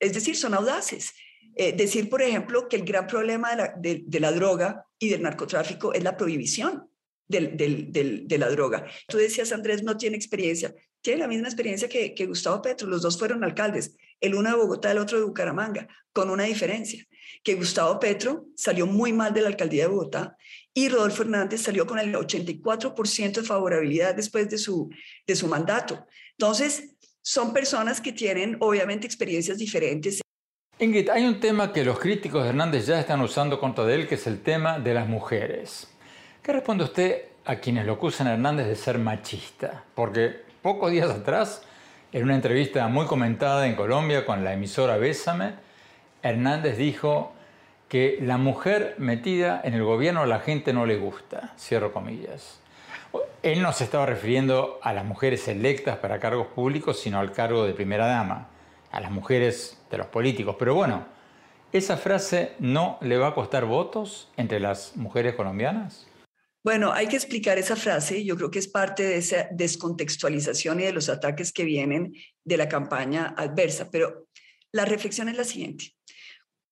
es 0.00 0.14
decir, 0.14 0.36
son 0.36 0.54
audaces. 0.54 1.12
Eh, 1.54 1.72
decir, 1.72 2.08
por 2.08 2.22
ejemplo, 2.22 2.68
que 2.68 2.76
el 2.76 2.84
gran 2.84 3.06
problema 3.06 3.54
de 3.76 4.20
la, 4.20 4.32
droga 4.32 4.86
y 4.98 5.10
del 5.10 5.22
narcotráfico 5.22 5.92
es 5.92 6.02
la 6.02 6.16
prohibición 6.16 6.88
de 7.28 8.36
la 8.38 8.48
droga. 8.48 8.86
Tú 9.06 9.18
decías, 9.18 9.52
Andrés 9.52 9.82
no 9.82 9.96
tiene 9.96 10.16
experiencia. 10.16 10.74
Tiene 11.02 11.20
la 11.20 11.28
misma 11.28 11.48
experiencia 11.48 11.88
que, 11.88 12.26
Gustavo 12.26 12.60
Petro. 12.60 12.88
Los 12.88 13.02
dos 13.02 13.18
fueron 13.18 13.44
alcaldes, 13.44 13.96
el 14.20 14.34
uno 14.34 14.50
de 14.50 14.56
Bogotá, 14.56 14.90
el 14.90 14.98
otro 14.98 15.18
de 15.18 15.24
Bucaramanga, 15.24 15.88
con 16.12 16.30
una 16.30 16.44
diferencia 16.44 17.06
que 17.42 17.54
Gustavo 17.54 17.98
Petro 17.98 18.46
salió 18.54 18.86
muy 18.86 19.12
mal 19.12 19.32
de 19.32 19.40
la 19.40 19.48
alcaldía 19.48 19.84
de 19.84 19.90
Bogotá 19.90 20.36
y 20.74 20.88
Rodolfo 20.88 21.22
Hernández 21.22 21.62
salió 21.62 21.86
con 21.86 21.98
el 21.98 22.14
84% 22.14 23.32
de 23.32 23.42
favorabilidad 23.42 24.14
después 24.14 24.50
de 24.50 24.58
su, 24.58 24.90
de 25.26 25.36
su 25.36 25.46
mandato. 25.46 26.06
Entonces, 26.32 26.96
son 27.22 27.52
personas 27.52 28.00
que 28.00 28.12
tienen 28.12 28.56
obviamente 28.60 29.06
experiencias 29.06 29.58
diferentes. 29.58 30.20
Ingrid, 30.78 31.10
hay 31.10 31.26
un 31.26 31.40
tema 31.40 31.72
que 31.72 31.84
los 31.84 31.98
críticos 31.98 32.42
de 32.42 32.50
Hernández 32.50 32.86
ya 32.86 32.98
están 32.98 33.20
usando 33.20 33.60
contra 33.60 33.92
él, 33.92 34.08
que 34.08 34.14
es 34.14 34.26
el 34.26 34.40
tema 34.40 34.78
de 34.78 34.94
las 34.94 35.06
mujeres. 35.06 35.88
¿Qué 36.42 36.52
responde 36.52 36.84
usted 36.84 37.24
a 37.44 37.56
quienes 37.56 37.84
lo 37.84 37.92
acusan 37.92 38.26
a 38.26 38.32
Hernández 38.32 38.66
de 38.66 38.76
ser 38.76 38.98
machista? 38.98 39.84
Porque 39.94 40.36
pocos 40.62 40.90
días 40.90 41.10
atrás, 41.10 41.62
en 42.12 42.22
una 42.24 42.34
entrevista 42.34 42.88
muy 42.88 43.06
comentada 43.06 43.66
en 43.66 43.74
Colombia 43.74 44.24
con 44.24 44.42
la 44.42 44.54
emisora 44.54 44.96
Bésame, 44.96 45.52
Hernández 46.22 46.78
dijo 46.78 47.34
que 47.88 48.18
la 48.22 48.38
mujer 48.38 48.94
metida 48.98 49.60
en 49.62 49.74
el 49.74 49.82
gobierno 49.82 50.22
a 50.22 50.26
la 50.26 50.40
gente 50.40 50.72
no 50.72 50.86
le 50.86 50.96
gusta, 50.96 51.54
cierro 51.58 51.92
comillas. 51.92 52.59
Él 53.42 53.62
no 53.62 53.72
se 53.72 53.84
estaba 53.84 54.06
refiriendo 54.06 54.78
a 54.82 54.92
las 54.92 55.04
mujeres 55.04 55.48
electas 55.48 55.98
para 55.98 56.20
cargos 56.20 56.48
públicos, 56.48 57.00
sino 57.00 57.18
al 57.18 57.32
cargo 57.32 57.64
de 57.64 57.72
primera 57.72 58.06
dama, 58.06 58.48
a 58.90 59.00
las 59.00 59.10
mujeres 59.10 59.80
de 59.90 59.98
los 59.98 60.06
políticos. 60.06 60.56
Pero 60.58 60.74
bueno, 60.74 61.06
¿Esa 61.72 61.96
frase 61.96 62.56
no 62.58 62.98
le 63.00 63.16
va 63.16 63.28
a 63.28 63.34
costar 63.34 63.64
votos 63.64 64.28
entre 64.36 64.58
las 64.58 64.96
mujeres 64.96 65.36
colombianas? 65.36 66.08
Bueno, 66.64 66.92
hay 66.92 67.06
que 67.06 67.14
explicar 67.14 67.58
esa 67.58 67.76
frase. 67.76 68.24
Yo 68.24 68.36
creo 68.36 68.50
que 68.50 68.58
es 68.58 68.66
parte 68.66 69.04
de 69.04 69.18
esa 69.18 69.46
descontextualización 69.52 70.80
y 70.80 70.82
de 70.82 70.92
los 70.92 71.08
ataques 71.08 71.52
que 71.52 71.64
vienen 71.64 72.12
de 72.44 72.56
la 72.56 72.68
campaña 72.68 73.34
adversa. 73.38 73.88
Pero 73.92 74.26
la 74.72 74.84
reflexión 74.84 75.28
es 75.28 75.36
la 75.36 75.44
siguiente. 75.44 75.94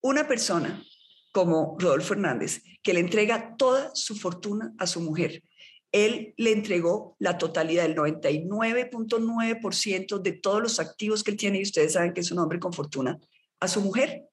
Una 0.00 0.26
persona 0.26 0.83
como 1.30 1.76
Rodolfo 1.78 2.14
Hernández, 2.14 2.64
que 2.83 2.92
le 2.92 2.99
entrega 2.99 3.54
toda 3.57 3.92
su 3.95 4.16
fortuna 4.16 4.75
a 4.78 4.88
su 4.88 5.00
mujer, 5.00 5.45
él 5.92 6.35
le 6.37 6.52
entregó 6.52 7.16
la 7.18 7.38
totalidad, 7.38 7.87
el 7.87 7.97
99.9% 7.97 10.21
de 10.21 10.33
todos 10.33 10.62
los 10.62 10.80
activos 10.80 11.25
que 11.25 11.30
él 11.30 11.37
tiene, 11.37 11.59
y 11.59 11.62
ustedes 11.62 11.95
saben 11.95 12.12
que 12.12 12.21
es 12.21 12.30
un 12.30 12.38
hombre 12.38 12.59
con 12.59 12.73
fortuna, 12.73 13.18
a 13.61 13.68
su 13.68 13.80
mujer, 13.80 14.28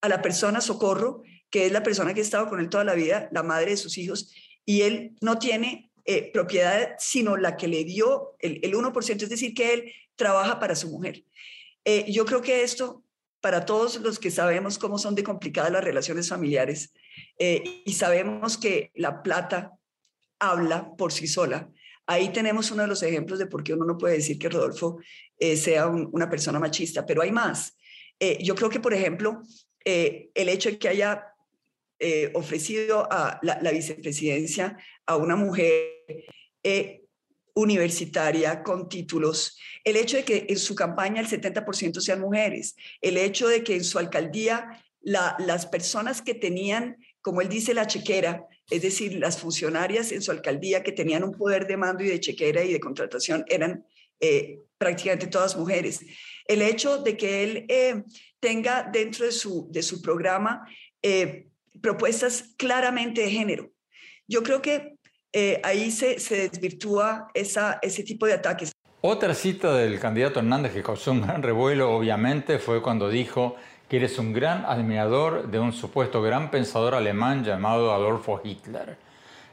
a 0.00 0.08
la 0.08 0.22
persona 0.22 0.60
Socorro, 0.60 1.22
que 1.50 1.66
es 1.66 1.72
la 1.72 1.82
persona 1.82 2.14
que 2.14 2.20
ha 2.20 2.22
estado 2.22 2.48
con 2.48 2.60
él 2.60 2.68
toda 2.68 2.84
la 2.84 2.94
vida, 2.94 3.28
la 3.32 3.42
madre 3.42 3.72
de 3.72 3.76
sus 3.76 3.98
hijos, 3.98 4.32
y 4.64 4.82
él 4.82 5.16
no 5.20 5.38
tiene 5.38 5.90
eh, 6.04 6.30
propiedad 6.32 6.94
sino 6.98 7.36
la 7.36 7.56
que 7.56 7.66
le 7.66 7.84
dio 7.84 8.36
el, 8.38 8.60
1%, 8.60 9.22
es 9.22 9.28
decir, 9.28 9.54
que 9.54 9.72
él 9.72 9.92
trabaja 10.16 10.60
para 10.60 10.76
su 10.76 10.90
mujer. 10.90 11.24
Eh, 11.84 12.10
yo 12.10 12.24
creo 12.24 12.42
que 12.42 12.62
esto, 12.62 13.02
para 13.40 13.64
todos 13.64 13.96
los 13.96 14.18
que 14.18 14.30
sabemos 14.30 14.78
cómo 14.78 14.98
son 14.98 15.14
de 15.14 15.22
complicadas 15.22 15.72
las 15.72 15.84
relaciones 15.84 16.28
familiares 16.28 16.92
eh, 17.38 17.62
y 17.84 17.92
sabemos 17.94 18.58
que 18.58 18.90
la 18.94 19.22
plata 19.22 19.72
habla 20.38 20.94
por 20.96 21.12
sí 21.12 21.26
sola, 21.26 21.70
ahí 22.06 22.32
tenemos 22.32 22.70
uno 22.70 22.82
de 22.82 22.88
los 22.88 23.02
ejemplos 23.02 23.38
de 23.38 23.46
por 23.46 23.62
qué 23.62 23.74
uno 23.74 23.84
no 23.84 23.98
puede 23.98 24.16
decir 24.16 24.38
que 24.38 24.48
Rodolfo 24.48 24.98
sea 25.56 25.86
una 25.88 26.28
persona 26.28 26.58
machista, 26.58 27.04
pero 27.06 27.22
hay 27.22 27.32
más. 27.32 27.76
yo 28.40 28.54
creo 28.54 28.68
que, 28.68 28.80
por 28.80 28.94
ejemplo, 28.94 29.42
el 29.84 30.48
hecho 30.48 30.70
de 30.70 30.78
que 30.78 30.88
haya 30.88 31.34
eh, 32.00 32.32
ofrecido 32.34 33.06
a 33.10 33.38
la, 33.42 33.70
vicepresidencia 33.70 34.76
a 35.06 35.16
una 35.16 35.36
mujer 35.36 36.02
eh, 36.62 37.04
universitaria 37.54 38.64
con 38.64 38.88
títulos, 38.88 39.56
el 39.84 39.96
hecho 39.96 40.16
de 40.16 40.24
que 40.24 40.46
en 40.48 40.58
su 40.58 40.74
campaña 40.74 41.20
el 41.20 41.28
70% 41.28 42.00
sean 42.00 42.20
mujeres, 42.20 42.74
el 43.00 43.16
hecho 43.16 43.46
de 43.46 43.62
que 43.62 43.76
en 43.76 43.84
su 43.84 43.98
alcaldía 43.98 44.82
las 45.00 45.66
personas 45.66 46.20
que 46.20 46.34
tenían, 46.34 46.96
como 47.22 47.40
él 47.40 47.48
dice, 47.48 47.74
la 47.74 47.86
chequera, 47.86 48.44
es 48.70 48.82
decir, 48.82 49.14
las 49.18 49.38
funcionarias 49.38 50.12
en 50.12 50.22
su 50.22 50.30
alcaldía 50.30 50.82
que 50.82 50.92
tenían 50.92 51.24
un 51.24 51.32
poder 51.32 51.66
de 51.66 51.76
mando 51.76 52.02
y 52.02 52.08
de 52.08 52.20
chequera 52.20 52.64
y 52.64 52.72
de 52.72 52.80
contratación 52.80 53.44
eran 53.48 53.84
eh, 54.20 54.58
prácticamente 54.78 55.26
todas 55.26 55.56
mujeres. 55.56 56.00
El 56.46 56.62
hecho 56.62 56.98
de 56.98 57.16
que 57.16 57.42
él 57.42 58.04
tenga 58.40 58.88
dentro 58.92 59.26
de 59.26 59.32
su, 59.32 59.68
de 59.70 59.82
su 59.82 60.00
programa 60.02 60.66
propuestas 61.80 62.54
claramente 62.56 63.22
de 63.22 63.30
género. 63.30 63.70
Yo 64.26 64.42
creo 64.42 64.62
que 64.62 64.96
eh, 65.32 65.60
ahí 65.64 65.90
se, 65.90 66.16
desvirtúa 66.30 67.28
ese 67.34 68.02
tipo 68.04 68.26
de 68.26 68.34
ataques. 68.34 68.72
Otra 69.00 69.34
cita 69.34 69.74
del 69.76 70.00
candidato 70.00 70.38
Hernández 70.38 70.72
que 70.72 70.82
causó 70.82 71.12
un 71.12 71.22
gran 71.22 71.42
revuelo, 71.42 71.94
obviamente, 71.94 72.58
fue 72.58 72.80
cuando 72.80 73.10
dijo 73.10 73.56
que 73.88 73.96
eres 73.96 74.18
un 74.18 74.32
gran 74.32 74.64
admirador 74.64 75.50
de 75.50 75.58
un 75.58 75.72
supuesto 75.72 76.22
gran 76.22 76.50
pensador 76.50 76.94
alemán 76.94 77.44
llamado 77.44 77.92
Adolfo 77.92 78.40
Hitler. 78.42 78.96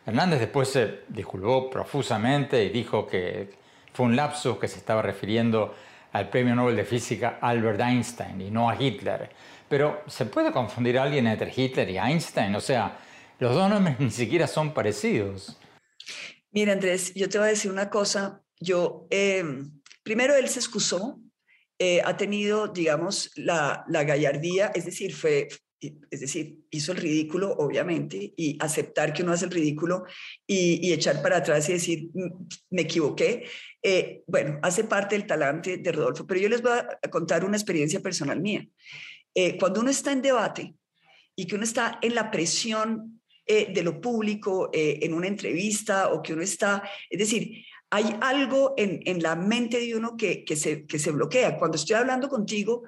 Hernández 0.06 0.40
después 0.40 0.70
se 0.70 1.02
disculpó 1.10 1.70
profusamente 1.70 2.64
y 2.64 2.70
dijo 2.70 3.06
que 3.06 3.54
fue 3.94 4.06
un 4.06 4.16
lapsus 4.16 4.58
que 4.58 4.68
se 4.68 4.78
estaba 4.78 5.02
refiriendo 5.02 5.76
al 6.14 6.30
premio 6.30 6.56
Nobel 6.56 6.76
de 6.76 6.86
Física 6.86 7.38
Albert 7.42 7.80
Einstein 7.80 8.42
y 8.42 8.52
no 8.52 8.70
a 8.70 8.82
Hitler. 8.82 9.30
Pero 9.70 10.04
¿se 10.08 10.26
puede 10.26 10.52
confundir 10.52 10.98
a 10.98 11.04
alguien 11.04 11.28
entre 11.28 11.54
Hitler 11.56 11.90
y 11.90 11.98
Einstein? 11.98 12.56
O 12.56 12.62
sea, 12.62 12.98
los 13.40 13.54
dos 13.54 13.70
nombres 13.70 14.00
ni 14.00 14.12
siquiera 14.12 14.48
son 14.48 14.74
parecidos. 14.74 15.58
Mira, 16.52 16.74
Andrés, 16.74 17.14
yo 17.14 17.30
te 17.30 17.38
voy 17.38 17.48
a 17.48 17.52
decir 17.52 17.72
una 17.72 17.90
cosa. 17.90 18.42
Yo, 18.60 19.08
em, 19.10 19.80
primero 20.04 20.36
él 20.36 20.50
se 20.50 20.60
excusó, 20.60 21.21
eh, 21.84 22.00
ha 22.06 22.16
tenido, 22.16 22.68
digamos, 22.68 23.32
la, 23.38 23.84
la 23.88 24.04
gallardía, 24.04 24.72
es 24.76 24.86
decir, 24.86 25.16
fue, 25.16 25.48
es 25.80 26.20
decir, 26.20 26.60
hizo 26.70 26.92
el 26.92 27.00
ridículo, 27.00 27.54
obviamente, 27.54 28.36
y 28.38 28.56
aceptar 28.60 29.12
que 29.12 29.24
uno 29.24 29.32
hace 29.32 29.46
el 29.46 29.52
ridículo 29.52 30.04
y, 30.46 30.94
echar 30.94 31.24
para 31.24 31.38
atrás 31.38 31.68
y 31.70 31.74
decir, 31.74 32.10
mm, 32.14 32.48
me 32.70 32.84
equivoqué. 32.84 33.46
Eh, 33.82 34.22
bueno, 34.28 34.60
hace 34.62 34.84
parte 34.84 35.18
del 35.18 35.26
talante 35.26 35.78
de 35.78 35.92
Rodolfo, 35.92 36.28
pero 36.28 36.40
yo 36.40 36.50
les 36.50 36.62
voy 36.62 36.74
a 36.74 37.10
contar 37.10 37.44
una 37.44 37.58
experiencia 37.58 38.00
personal 38.00 38.40
mía. 38.40 38.64
Eh, 39.34 39.58
cuando 39.58 39.80
uno 39.80 39.90
está 39.90 40.12
en 40.12 40.22
debate 40.22 40.76
y 41.36 41.48
que 41.48 41.56
uno 41.56 41.64
está 41.64 41.98
en 42.04 42.14
la 42.14 42.30
presión 42.30 43.22
eh, 43.54 43.74
de 43.74 43.84
lo 43.84 44.00
público, 44.00 44.70
eh, 44.72 45.00
en 45.02 45.14
una 45.14 45.28
entrevista 45.28 46.14
o 46.14 46.22
que 46.22 46.34
uno 46.34 46.44
está, 46.44 46.84
es 47.10 47.20
decir, 47.20 47.66
hay 47.92 48.18
algo 48.22 48.74
en, 48.78 49.02
en 49.06 49.22
la 49.22 49.36
mente 49.36 49.80
de 49.80 49.96
uno 49.96 50.18
que, 50.18 50.44
que, 50.44 50.56
se, 50.56 50.86
que 50.88 50.98
se 50.98 51.12
bloquea. 51.12 51.58
Cuando 51.58 51.76
estoy 51.76 51.96
hablando 51.96 52.28
contigo, 52.30 52.84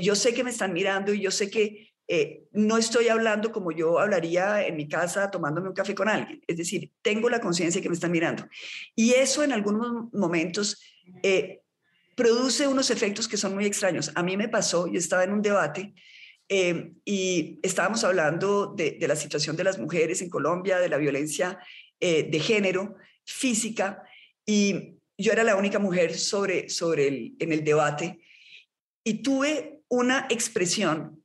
yo 0.00 0.14
sé 0.14 0.32
que 0.32 0.44
me 0.44 0.50
están 0.50 0.72
mirando 0.72 1.12
y 1.12 1.20
yo 1.20 1.32
sé 1.32 1.50
que 1.50 1.92
no 2.52 2.76
estoy 2.78 3.08
hablando 3.08 3.50
como 3.50 3.72
yo 3.72 3.98
hablaría 3.98 4.64
en 4.64 4.76
mi 4.76 4.86
casa 4.86 5.30
tomándome 5.30 5.68
un 5.68 5.74
café 5.74 5.94
con 5.94 6.08
alguien. 6.08 6.40
Es 6.46 6.56
decir, 6.56 6.92
tengo 7.02 7.28
la 7.28 7.40
conciencia 7.40 7.80
de 7.80 7.82
que 7.82 7.88
me 7.88 7.94
están 7.94 8.12
mirando. 8.12 8.46
Y 8.94 9.14
eso 9.14 9.42
en 9.42 9.52
algunos 9.52 10.12
momentos 10.12 10.80
produce 12.14 12.68
unos 12.68 12.90
efectos 12.90 13.28
que 13.28 13.36
son 13.36 13.54
muy 13.54 13.64
extraños. 13.64 14.10
A 14.14 14.22
mí 14.22 14.36
me 14.36 14.48
pasó, 14.48 14.86
yo 14.86 14.98
estaba 14.98 15.24
en 15.24 15.32
un 15.32 15.42
debate 15.42 15.94
eh, 16.48 16.92
y 17.04 17.58
estábamos 17.62 18.04
hablando 18.04 18.74
de, 18.76 18.98
la 19.00 19.16
situación 19.16 19.56
de 19.56 19.64
las 19.64 19.78
mujeres 19.78 20.20
en 20.22 20.28
Colombia, 20.28 20.78
de 20.78 20.88
la 20.88 20.98
violencia 20.98 21.58
eh, 22.00 22.28
de 22.30 22.40
género, 22.40 22.96
física, 23.24 24.02
y 24.46 24.98
yo 25.18 25.32
era 25.32 25.44
la 25.44 25.56
única 25.56 25.78
mujer 25.78 26.18
sobre, 26.18 26.68
sobre 26.68 27.08
el, 27.08 27.36
en 27.38 27.52
el 27.52 27.64
debate 27.64 28.20
y 29.04 29.22
tuve 29.22 29.82
una 29.88 30.26
expresión 30.30 31.22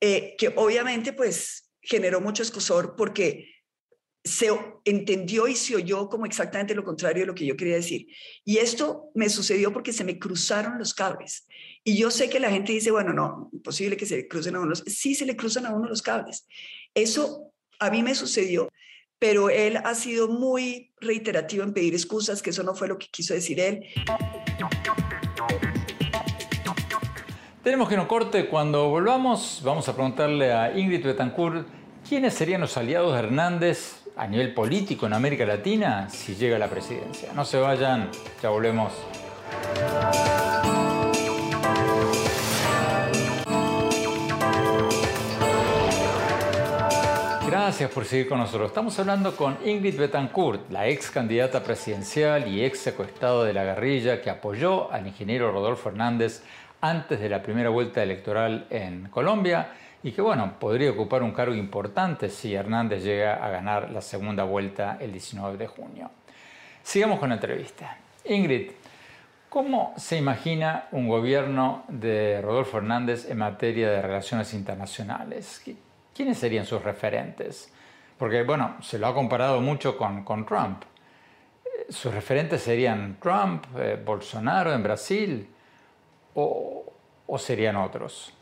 eh, 0.00 0.34
que 0.38 0.52
obviamente 0.56 1.12
pues 1.12 1.70
generó 1.80 2.20
mucho 2.20 2.42
escosor 2.42 2.96
porque 2.96 3.56
se 4.24 4.48
entendió 4.84 5.46
y 5.46 5.54
se 5.54 5.76
oyó 5.76 6.08
como 6.08 6.26
exactamente 6.26 6.74
lo 6.74 6.82
contrario 6.82 7.22
de 7.22 7.26
lo 7.26 7.34
que 7.34 7.46
yo 7.46 7.56
quería 7.56 7.76
decir. 7.76 8.08
Y 8.44 8.58
esto 8.58 9.10
me 9.14 9.28
sucedió 9.28 9.72
porque 9.72 9.92
se 9.92 10.02
me 10.02 10.18
cruzaron 10.18 10.78
los 10.78 10.94
cables. 10.94 11.46
Y 11.84 11.96
yo 11.96 12.10
sé 12.10 12.28
que 12.28 12.40
la 12.40 12.50
gente 12.50 12.72
dice, 12.72 12.90
bueno, 12.90 13.12
no, 13.12 13.48
imposible 13.52 13.96
que 13.96 14.04
se 14.04 14.26
crucen 14.26 14.56
a 14.56 14.58
uno 14.58 14.70
los... 14.70 14.82
Sí, 14.88 15.14
se 15.14 15.26
le 15.26 15.36
cruzan 15.36 15.66
a 15.66 15.74
uno 15.74 15.88
los 15.88 16.02
cables. 16.02 16.48
Eso 16.92 17.52
a 17.78 17.88
mí 17.90 18.02
me 18.02 18.16
sucedió, 18.16 18.68
pero 19.18 19.50
él 19.50 19.78
ha 19.84 19.94
sido 19.94 20.28
muy 20.28 20.92
reiterativo 21.00 21.64
en 21.64 21.72
pedir 21.72 21.94
excusas, 21.94 22.42
que 22.42 22.50
eso 22.50 22.62
no 22.62 22.74
fue 22.74 22.88
lo 22.88 22.98
que 22.98 23.06
quiso 23.08 23.34
decir 23.34 23.60
él. 23.60 23.84
Tenemos 27.62 27.88
que 27.88 27.96
no 27.96 28.06
corte. 28.06 28.48
Cuando 28.48 28.88
volvamos, 28.88 29.60
vamos 29.64 29.88
a 29.88 29.94
preguntarle 29.94 30.52
a 30.52 30.78
Ingrid 30.78 31.04
Betancourt 31.04 31.66
quiénes 32.08 32.34
serían 32.34 32.60
los 32.60 32.76
aliados 32.76 33.12
de 33.12 33.18
Hernández 33.18 34.04
a 34.16 34.26
nivel 34.26 34.54
político 34.54 35.06
en 35.06 35.12
América 35.12 35.44
Latina 35.44 36.08
si 36.08 36.36
llega 36.36 36.56
a 36.56 36.58
la 36.58 36.68
presidencia. 36.68 37.32
No 37.34 37.44
se 37.44 37.58
vayan, 37.58 38.10
ya 38.42 38.50
volvemos. 38.50 38.92
Gracias 47.66 47.90
por 47.90 48.04
seguir 48.04 48.28
con 48.28 48.38
nosotros. 48.38 48.68
Estamos 48.68 48.96
hablando 49.00 49.34
con 49.34 49.58
Ingrid 49.64 49.98
Betancourt, 49.98 50.70
la 50.70 50.86
ex 50.86 51.10
candidata 51.10 51.64
presidencial 51.64 52.46
y 52.46 52.64
ex 52.64 52.78
secuestrado 52.78 53.42
de 53.42 53.52
la 53.52 53.64
guerrilla 53.64 54.22
que 54.22 54.30
apoyó 54.30 54.92
al 54.92 55.08
ingeniero 55.08 55.50
Rodolfo 55.50 55.88
Hernández 55.88 56.44
antes 56.80 57.18
de 57.18 57.28
la 57.28 57.42
primera 57.42 57.68
vuelta 57.68 58.04
electoral 58.04 58.68
en 58.70 59.08
Colombia 59.08 59.72
y 60.00 60.12
que 60.12 60.22
bueno, 60.22 60.60
podría 60.60 60.92
ocupar 60.92 61.24
un 61.24 61.32
cargo 61.32 61.56
importante 61.56 62.30
si 62.30 62.54
Hernández 62.54 63.02
llega 63.02 63.44
a 63.44 63.50
ganar 63.50 63.90
la 63.90 64.00
segunda 64.00 64.44
vuelta 64.44 64.96
el 65.00 65.10
19 65.10 65.56
de 65.56 65.66
junio. 65.66 66.12
Sigamos 66.84 67.18
con 67.18 67.30
la 67.30 67.34
entrevista. 67.34 67.98
Ingrid, 68.26 68.70
¿cómo 69.48 69.92
se 69.96 70.16
imagina 70.16 70.84
un 70.92 71.08
gobierno 71.08 71.82
de 71.88 72.40
Rodolfo 72.42 72.78
Hernández 72.78 73.28
en 73.28 73.38
materia 73.38 73.90
de 73.90 74.02
relaciones 74.02 74.54
internacionales? 74.54 75.60
¿Quiénes 76.16 76.38
serían 76.38 76.64
sus 76.64 76.82
referentes? 76.82 77.70
Porque 78.18 78.42
bueno, 78.42 78.78
se 78.82 78.98
lo 78.98 79.06
ha 79.06 79.14
comparado 79.14 79.60
mucho 79.60 79.98
con, 79.98 80.24
con 80.24 80.46
Trump. 80.46 80.82
¿Sus 81.90 82.14
referentes 82.14 82.62
serían 82.62 83.18
Trump, 83.20 83.66
eh, 83.78 84.00
Bolsonaro 84.02 84.72
en 84.72 84.82
Brasil 84.82 85.46
o, 86.34 86.92
o 87.26 87.38
serían 87.38 87.76
otros? 87.76 88.32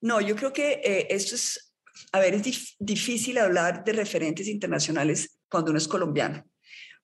No, 0.00 0.20
yo 0.20 0.36
creo 0.36 0.52
que 0.52 0.80
eh, 0.84 1.08
esto 1.10 1.34
es, 1.34 1.74
a 2.12 2.20
ver, 2.20 2.34
es 2.34 2.76
difícil 2.78 3.38
hablar 3.38 3.82
de 3.84 3.92
referentes 3.92 4.46
internacionales 4.46 5.40
cuando 5.48 5.72
uno 5.72 5.78
es 5.78 5.88
colombiano, 5.88 6.44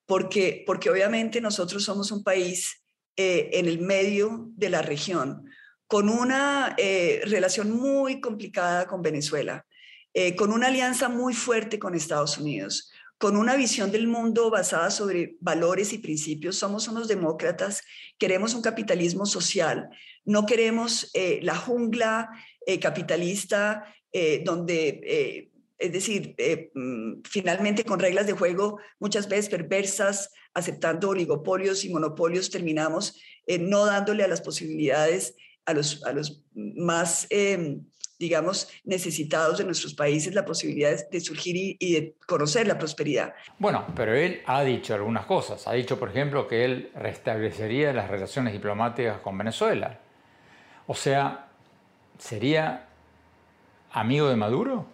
porque, 0.06 0.62
porque 0.64 0.90
obviamente 0.90 1.40
nosotros 1.40 1.82
somos 1.82 2.12
un 2.12 2.22
país 2.22 2.84
eh, 3.16 3.50
en 3.52 3.66
el 3.66 3.80
medio 3.80 4.46
de 4.50 4.70
la 4.70 4.82
región, 4.82 5.50
con 5.86 6.08
una 6.08 6.74
eh, 6.78 7.20
relación 7.24 7.70
muy 7.70 8.20
complicada 8.20 8.86
con 8.86 9.02
Venezuela, 9.02 9.66
eh, 10.14 10.34
con 10.34 10.52
una 10.52 10.68
alianza 10.68 11.08
muy 11.08 11.34
fuerte 11.34 11.78
con 11.78 11.94
Estados 11.94 12.38
Unidos, 12.38 12.90
con 13.18 13.36
una 13.36 13.56
visión 13.56 13.92
del 13.92 14.08
mundo 14.08 14.50
basada 14.50 14.90
sobre 14.90 15.36
valores 15.40 15.92
y 15.92 15.98
principios. 15.98 16.56
Somos 16.56 16.88
unos 16.88 17.08
demócratas, 17.08 17.82
queremos 18.18 18.54
un 18.54 18.62
capitalismo 18.62 19.26
social, 19.26 19.88
no 20.24 20.44
queremos 20.44 21.10
eh, 21.14 21.40
la 21.42 21.56
jungla 21.56 22.30
capitalista 22.80 23.84
donde 24.44 25.52
es 25.78 25.92
decir, 25.92 26.34
mm, 26.74 27.20
finalmente 27.28 27.84
con 27.84 28.00
reglas 28.00 28.26
de 28.26 28.32
juego 28.32 28.80
muchas 28.98 29.28
veces 29.28 29.50
perversas, 29.50 30.32
aceptando 30.54 31.10
oligopolios 31.10 31.84
y 31.84 31.90
monopolios, 31.90 32.50
terminamos 32.50 33.20
no 33.60 33.84
dándole 33.84 34.24
a 34.24 34.28
las 34.28 34.40
posibilidades 34.40 35.36
a 35.66 35.74
los, 35.74 36.02
a 36.04 36.12
los 36.12 36.42
más, 36.54 37.26
em, 37.28 37.84
digamos, 38.18 38.68
necesitados 38.84 39.58
de 39.58 39.64
nuestros 39.64 39.94
países 39.94 40.34
la 40.34 40.44
posibilidad 40.44 40.96
de, 41.10 41.20
surgir 41.20 41.76
y, 41.78 41.92
de 41.92 42.16
conocer 42.26 42.66
la 42.66 42.78
prosperidad. 42.78 43.34
Bueno, 43.58 43.86
pero 43.94 44.14
él 44.14 44.40
ha 44.46 44.62
dicho 44.62 44.94
algunas 44.94 45.26
cosas. 45.26 45.66
Ha 45.66 45.72
dicho, 45.72 45.98
por 45.98 46.10
ejemplo, 46.10 46.48
que 46.48 46.64
él 46.64 46.90
restablecería 46.94 47.92
las 47.92 48.08
relaciones 48.08 48.52
diplomáticas 48.54 49.20
con 49.20 49.36
Venezuela. 49.36 50.00
O 50.86 50.94
sea, 50.94 51.50
¿sería 52.18 52.88
amigo 53.90 54.28
de 54.28 54.36
Maduro? 54.36 54.86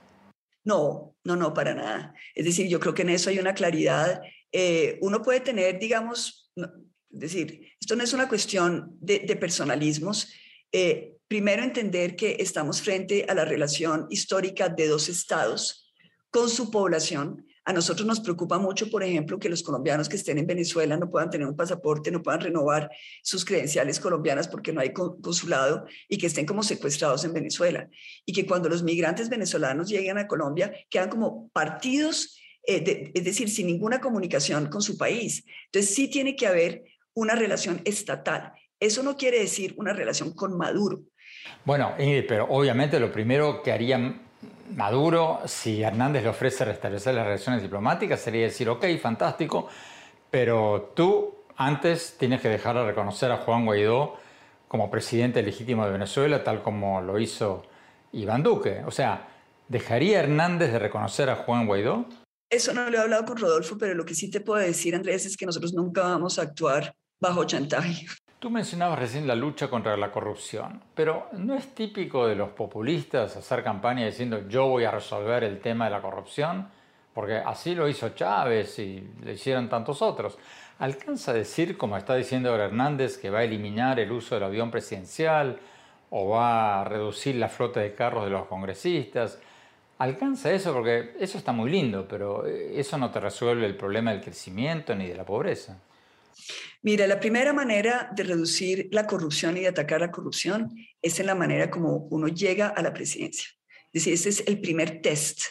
No, 0.64 1.14
no, 1.24 1.36
no, 1.36 1.54
para 1.54 1.74
nada. 1.74 2.14
Es 2.34 2.44
decir, 2.44 2.66
yo 2.68 2.80
creo 2.80 2.94
que 2.94 3.02
en 3.02 3.10
eso 3.10 3.30
hay 3.30 3.38
una 3.38 3.54
claridad. 3.54 4.22
Eh, 4.50 4.98
uno 5.02 5.22
puede 5.22 5.40
tener, 5.40 5.78
digamos, 5.78 6.50
es 6.56 7.20
decir, 7.20 7.68
esto 7.78 7.94
no 7.94 8.04
es 8.04 8.12
una 8.12 8.28
cuestión 8.28 8.96
de, 9.00 9.20
de 9.20 9.36
personalismos, 9.36 10.32
eh, 10.72 11.16
primero, 11.28 11.62
entender 11.62 12.16
que 12.16 12.36
estamos 12.40 12.82
frente 12.82 13.26
a 13.28 13.34
la 13.34 13.44
relación 13.44 14.06
histórica 14.10 14.68
de 14.68 14.88
dos 14.88 15.08
estados 15.08 15.92
con 16.30 16.48
su 16.48 16.70
población. 16.70 17.46
A 17.64 17.72
nosotros 17.72 18.06
nos 18.06 18.18
preocupa 18.18 18.58
mucho, 18.58 18.90
por 18.90 19.04
ejemplo, 19.04 19.38
que 19.38 19.48
los 19.48 19.62
colombianos 19.62 20.08
que 20.08 20.16
estén 20.16 20.38
en 20.38 20.46
Venezuela 20.46 20.96
no 20.96 21.10
puedan 21.10 21.30
tener 21.30 21.46
un 21.46 21.54
pasaporte, 21.54 22.10
no 22.10 22.20
puedan 22.20 22.40
renovar 22.40 22.90
sus 23.22 23.44
credenciales 23.44 24.00
colombianas 24.00 24.48
porque 24.48 24.72
no 24.72 24.80
hay 24.80 24.92
consulado 24.92 25.84
y 26.08 26.18
que 26.18 26.26
estén 26.26 26.44
como 26.44 26.64
secuestrados 26.64 27.24
en 27.24 27.32
Venezuela. 27.32 27.88
Y 28.26 28.32
que 28.32 28.46
cuando 28.46 28.68
los 28.68 28.82
migrantes 28.82 29.28
venezolanos 29.28 29.88
lleguen 29.88 30.18
a 30.18 30.26
Colombia, 30.26 30.74
quedan 30.90 31.08
como 31.08 31.50
partidos, 31.50 32.36
eh, 32.66 33.12
es 33.14 33.24
decir, 33.24 33.48
sin 33.48 33.68
ninguna 33.68 34.00
comunicación 34.00 34.66
con 34.66 34.82
su 34.82 34.98
país. 34.98 35.44
Entonces 35.66 35.94
sí 35.94 36.08
tiene 36.08 36.34
que 36.34 36.48
haber 36.48 36.82
una 37.14 37.36
relación 37.36 37.80
estatal. 37.84 38.52
Eso 38.82 39.04
no 39.04 39.16
quiere 39.16 39.38
decir 39.38 39.76
una 39.76 39.92
relación 39.92 40.32
con 40.32 40.58
Maduro. 40.58 41.02
Bueno, 41.64 41.94
pero 42.26 42.48
obviamente 42.50 42.98
lo 42.98 43.12
primero 43.12 43.62
que 43.62 43.70
haría 43.70 44.20
Maduro, 44.74 45.40
si 45.46 45.82
Hernández 45.82 46.24
le 46.24 46.30
ofrece 46.30 46.64
restablecer 46.64 47.14
las 47.14 47.24
relaciones 47.24 47.62
diplomáticas, 47.62 48.20
sería 48.20 48.42
decir, 48.42 48.68
ok, 48.68 48.84
fantástico, 49.00 49.68
pero 50.28 50.94
tú 50.96 51.44
antes 51.56 52.16
tienes 52.18 52.40
que 52.40 52.48
dejar 52.48 52.74
de 52.74 52.84
reconocer 52.84 53.30
a 53.30 53.36
Juan 53.36 53.66
Guaidó 53.66 54.16
como 54.66 54.90
presidente 54.90 55.44
legítimo 55.44 55.84
de 55.86 55.92
Venezuela, 55.92 56.42
tal 56.42 56.64
como 56.64 57.00
lo 57.02 57.20
hizo 57.20 57.62
Iván 58.10 58.42
Duque. 58.42 58.82
O 58.84 58.90
sea, 58.90 59.28
¿dejaría 59.68 60.18
Hernández 60.18 60.72
de 60.72 60.80
reconocer 60.80 61.30
a 61.30 61.36
Juan 61.36 61.68
Guaidó? 61.68 62.06
Eso 62.50 62.74
no 62.74 62.90
lo 62.90 62.98
he 62.98 63.00
hablado 63.00 63.26
con 63.26 63.36
Rodolfo, 63.36 63.78
pero 63.78 63.94
lo 63.94 64.04
que 64.04 64.16
sí 64.16 64.28
te 64.28 64.40
puedo 64.40 64.60
decir, 64.60 64.96
Andrés, 64.96 65.24
es 65.24 65.36
que 65.36 65.46
nosotros 65.46 65.72
nunca 65.72 66.02
vamos 66.02 66.40
a 66.40 66.42
actuar 66.42 66.96
bajo 67.20 67.44
chantaje. 67.44 68.06
Tú 68.42 68.50
mencionabas 68.50 68.98
recién 68.98 69.28
la 69.28 69.36
lucha 69.36 69.70
contra 69.70 69.96
la 69.96 70.10
corrupción, 70.10 70.82
pero 70.96 71.28
¿no 71.34 71.54
es 71.54 71.76
típico 71.76 72.26
de 72.26 72.34
los 72.34 72.48
populistas 72.48 73.36
hacer 73.36 73.62
campaña 73.62 74.04
diciendo 74.04 74.48
yo 74.48 74.66
voy 74.66 74.82
a 74.82 74.90
resolver 74.90 75.44
el 75.44 75.60
tema 75.60 75.84
de 75.84 75.92
la 75.92 76.02
corrupción? 76.02 76.66
Porque 77.14 77.36
así 77.36 77.76
lo 77.76 77.88
hizo 77.88 78.08
Chávez 78.08 78.80
y 78.80 79.08
lo 79.24 79.30
hicieron 79.30 79.68
tantos 79.68 80.02
otros. 80.02 80.36
¿Alcanza 80.80 81.32
decir, 81.32 81.78
como 81.78 81.96
está 81.96 82.16
diciendo 82.16 82.50
ahora 82.50 82.64
Hernández, 82.64 83.16
que 83.16 83.30
va 83.30 83.38
a 83.38 83.44
eliminar 83.44 84.00
el 84.00 84.10
uso 84.10 84.34
del 84.34 84.42
avión 84.42 84.72
presidencial 84.72 85.60
o 86.10 86.30
va 86.30 86.80
a 86.80 86.84
reducir 86.84 87.36
la 87.36 87.48
flota 87.48 87.78
de 87.78 87.94
carros 87.94 88.24
de 88.24 88.30
los 88.30 88.46
congresistas? 88.46 89.38
¿Alcanza 89.98 90.50
eso? 90.50 90.72
Porque 90.72 91.14
eso 91.20 91.38
está 91.38 91.52
muy 91.52 91.70
lindo, 91.70 92.08
pero 92.08 92.44
eso 92.44 92.98
no 92.98 93.08
te 93.08 93.20
resuelve 93.20 93.66
el 93.66 93.76
problema 93.76 94.10
del 94.10 94.20
crecimiento 94.20 94.96
ni 94.96 95.06
de 95.06 95.14
la 95.14 95.22
pobreza. 95.22 95.78
Mira, 96.82 97.06
la 97.06 97.20
primera 97.20 97.52
manera 97.52 98.10
de 98.14 98.24
reducir 98.24 98.88
la 98.90 99.06
corrupción 99.06 99.56
y 99.56 99.60
de 99.60 99.68
atacar 99.68 100.00
la 100.00 100.10
corrupción 100.10 100.74
es 101.00 101.20
en 101.20 101.26
la 101.26 101.34
manera 101.34 101.70
como 101.70 102.08
uno 102.10 102.28
llega 102.28 102.68
a 102.68 102.82
la 102.82 102.92
presidencia. 102.92 103.48
Es 103.92 104.04
decir, 104.04 104.14
ese 104.14 104.28
es 104.28 104.44
el 104.46 104.60
primer 104.60 105.02
test. 105.02 105.42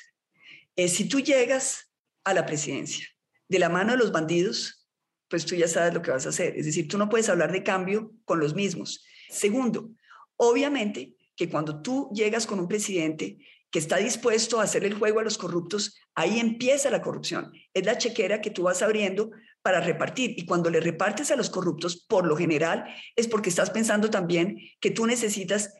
Eh, 0.75 0.87
si 0.87 1.07
tú 1.07 1.19
llegas 1.19 1.91
a 2.23 2.33
la 2.33 2.45
presidencia 2.45 3.07
de 3.47 3.59
la 3.59 3.69
mano 3.69 3.91
de 3.91 3.97
los 3.97 4.11
bandidos, 4.11 4.87
pues 5.27 5.45
tú 5.45 5.55
ya 5.55 5.67
sabes 5.67 5.93
lo 5.93 6.01
que 6.01 6.11
vas 6.11 6.25
a 6.25 6.29
hacer. 6.29 6.57
Es 6.57 6.65
decir, 6.65 6.87
tú 6.87 6.97
no 6.97 7.09
puedes 7.09 7.29
hablar 7.29 7.51
de 7.51 7.63
cambio 7.63 8.13
con 8.25 8.39
los 8.39 8.53
mismos. 8.53 9.05
Segundo, 9.29 9.91
obviamente 10.35 11.15
que 11.35 11.49
cuando 11.49 11.81
tú 11.81 12.09
llegas 12.13 12.45
con 12.45 12.59
un 12.59 12.67
presidente 12.67 13.37
que 13.71 13.79
está 13.79 13.97
dispuesto 13.97 14.59
a 14.59 14.63
hacer 14.63 14.83
el 14.83 14.93
juego 14.93 15.19
a 15.19 15.23
los 15.23 15.37
corruptos, 15.37 15.97
ahí 16.13 16.39
empieza 16.39 16.89
la 16.89 17.01
corrupción. 17.01 17.53
Es 17.73 17.85
la 17.85 17.97
chequera 17.97 18.41
que 18.41 18.51
tú 18.51 18.63
vas 18.63 18.81
abriendo 18.81 19.31
para 19.61 19.81
repartir. 19.81 20.33
Y 20.37 20.45
cuando 20.45 20.69
le 20.69 20.79
repartes 20.79 21.31
a 21.31 21.35
los 21.35 21.49
corruptos, 21.49 22.05
por 22.07 22.25
lo 22.25 22.35
general, 22.35 22.85
es 23.15 23.27
porque 23.27 23.49
estás 23.49 23.69
pensando 23.69 24.09
también 24.09 24.57
que 24.79 24.91
tú 24.91 25.05
necesitas 25.05 25.73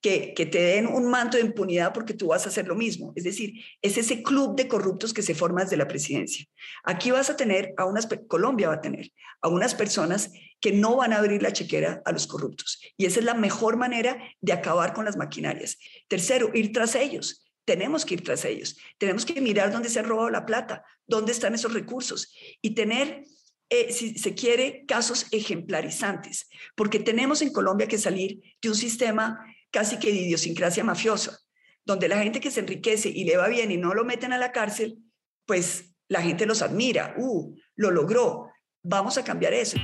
que, 0.00 0.34
que, 0.34 0.46
te 0.46 0.58
den 0.58 0.86
un 0.86 1.08
manto 1.08 1.36
de 1.36 1.42
impunidad 1.42 1.92
porque 1.92 2.14
tú 2.14 2.28
vas 2.28 2.44
a 2.46 2.50
hacer 2.50 2.68
lo 2.68 2.74
mismo. 2.74 3.12
Es 3.16 3.24
decir, 3.24 3.54
es 3.82 3.96
ese 3.98 4.22
club 4.22 4.54
de 4.54 4.68
corruptos 4.68 5.12
que 5.12 5.22
se 5.22 5.34
forma 5.34 5.62
desde 5.62 5.76
la 5.76 5.88
presidencia. 5.88 6.44
Aquí 6.84 7.10
vas 7.10 7.30
a 7.30 7.36
tener 7.36 7.74
a 7.76 7.86
unas, 7.86 8.06
Colombia 8.28 8.68
va 8.68 8.74
a 8.74 8.80
tener 8.80 9.10
a 9.40 9.48
unas 9.48 9.74
personas 9.74 10.30
que 10.60 10.72
no 10.72 10.96
van 10.96 11.12
a 11.12 11.18
abrir 11.18 11.42
la 11.42 11.52
chequera 11.52 12.02
a 12.04 12.12
los 12.12 12.26
corruptos. 12.26 12.80
Y 12.96 13.06
esa 13.06 13.20
es 13.20 13.24
la 13.24 13.34
mejor 13.34 13.76
manera 13.76 14.18
de 14.40 14.52
acabar 14.52 14.92
con 14.92 15.04
las 15.04 15.16
maquinarias. 15.16 15.78
Tercero, 16.08 16.50
ir 16.54 16.72
tras 16.72 16.94
ellos. 16.94 17.45
Tenemos 17.66 18.06
que 18.06 18.14
ir 18.14 18.24
tras 18.24 18.44
ellos. 18.44 18.78
Tenemos 18.96 19.26
que 19.26 19.40
mirar 19.40 19.70
dónde 19.70 19.90
se 19.90 19.98
ha 19.98 20.02
robado 20.02 20.30
la 20.30 20.46
plata, 20.46 20.84
dónde 21.06 21.32
están 21.32 21.54
esos 21.54 21.74
recursos 21.74 22.32
y 22.62 22.74
tener, 22.74 23.24
eh, 23.68 23.92
si 23.92 24.16
se 24.18 24.34
quiere, 24.34 24.86
casos 24.86 25.26
ejemplarizantes, 25.32 26.48
porque 26.76 27.00
tenemos 27.00 27.42
en 27.42 27.52
Colombia 27.52 27.88
que 27.88 27.98
salir 27.98 28.40
de 28.62 28.68
un 28.68 28.76
sistema 28.76 29.44
casi 29.70 29.98
que 29.98 30.12
de 30.12 30.20
idiosincrasia 30.20 30.84
mafiosa, 30.84 31.38
donde 31.84 32.08
la 32.08 32.22
gente 32.22 32.40
que 32.40 32.52
se 32.52 32.60
enriquece 32.60 33.08
y 33.08 33.24
le 33.24 33.36
va 33.36 33.48
bien 33.48 33.70
y 33.70 33.76
no 33.76 33.94
lo 33.94 34.04
meten 34.04 34.32
a 34.32 34.38
la 34.38 34.52
cárcel, 34.52 34.98
pues 35.44 35.96
la 36.08 36.22
gente 36.22 36.46
los 36.46 36.62
admira, 36.62 37.14
uh, 37.18 37.54
lo 37.74 37.90
logró, 37.90 38.48
vamos 38.82 39.18
a 39.18 39.24
cambiar 39.24 39.54
eso. 39.54 39.76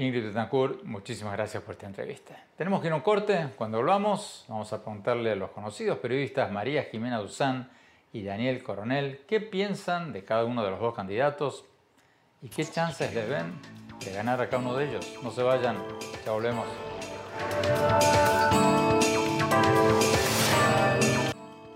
Ingrid 0.00 0.24
Betancourt, 0.24 0.82
muchísimas 0.84 1.34
gracias 1.34 1.62
por 1.62 1.74
esta 1.74 1.86
entrevista. 1.86 2.34
Tenemos 2.56 2.80
que 2.80 2.86
ir 2.86 2.92
a 2.94 2.96
un 2.96 3.02
corte. 3.02 3.50
Cuando 3.56 3.76
volvamos, 3.76 4.46
vamos 4.48 4.72
a 4.72 4.82
preguntarle 4.82 5.32
a 5.32 5.36
los 5.36 5.50
conocidos 5.50 5.98
periodistas 5.98 6.50
María 6.50 6.84
Jimena 6.84 7.18
Duzán 7.18 7.68
y 8.10 8.22
Daniel 8.22 8.62
Coronel 8.62 9.20
qué 9.28 9.42
piensan 9.42 10.14
de 10.14 10.24
cada 10.24 10.46
uno 10.46 10.64
de 10.64 10.70
los 10.70 10.80
dos 10.80 10.94
candidatos 10.94 11.66
y 12.40 12.48
qué 12.48 12.64
chances 12.64 13.14
les 13.14 13.28
ven 13.28 13.52
de 14.02 14.12
ganar 14.12 14.40
a 14.40 14.48
cada 14.48 14.62
uno 14.62 14.74
de 14.74 14.88
ellos. 14.88 15.18
No 15.22 15.30
se 15.30 15.42
vayan, 15.42 15.76
ya 16.24 16.32
volvemos. 16.32 16.66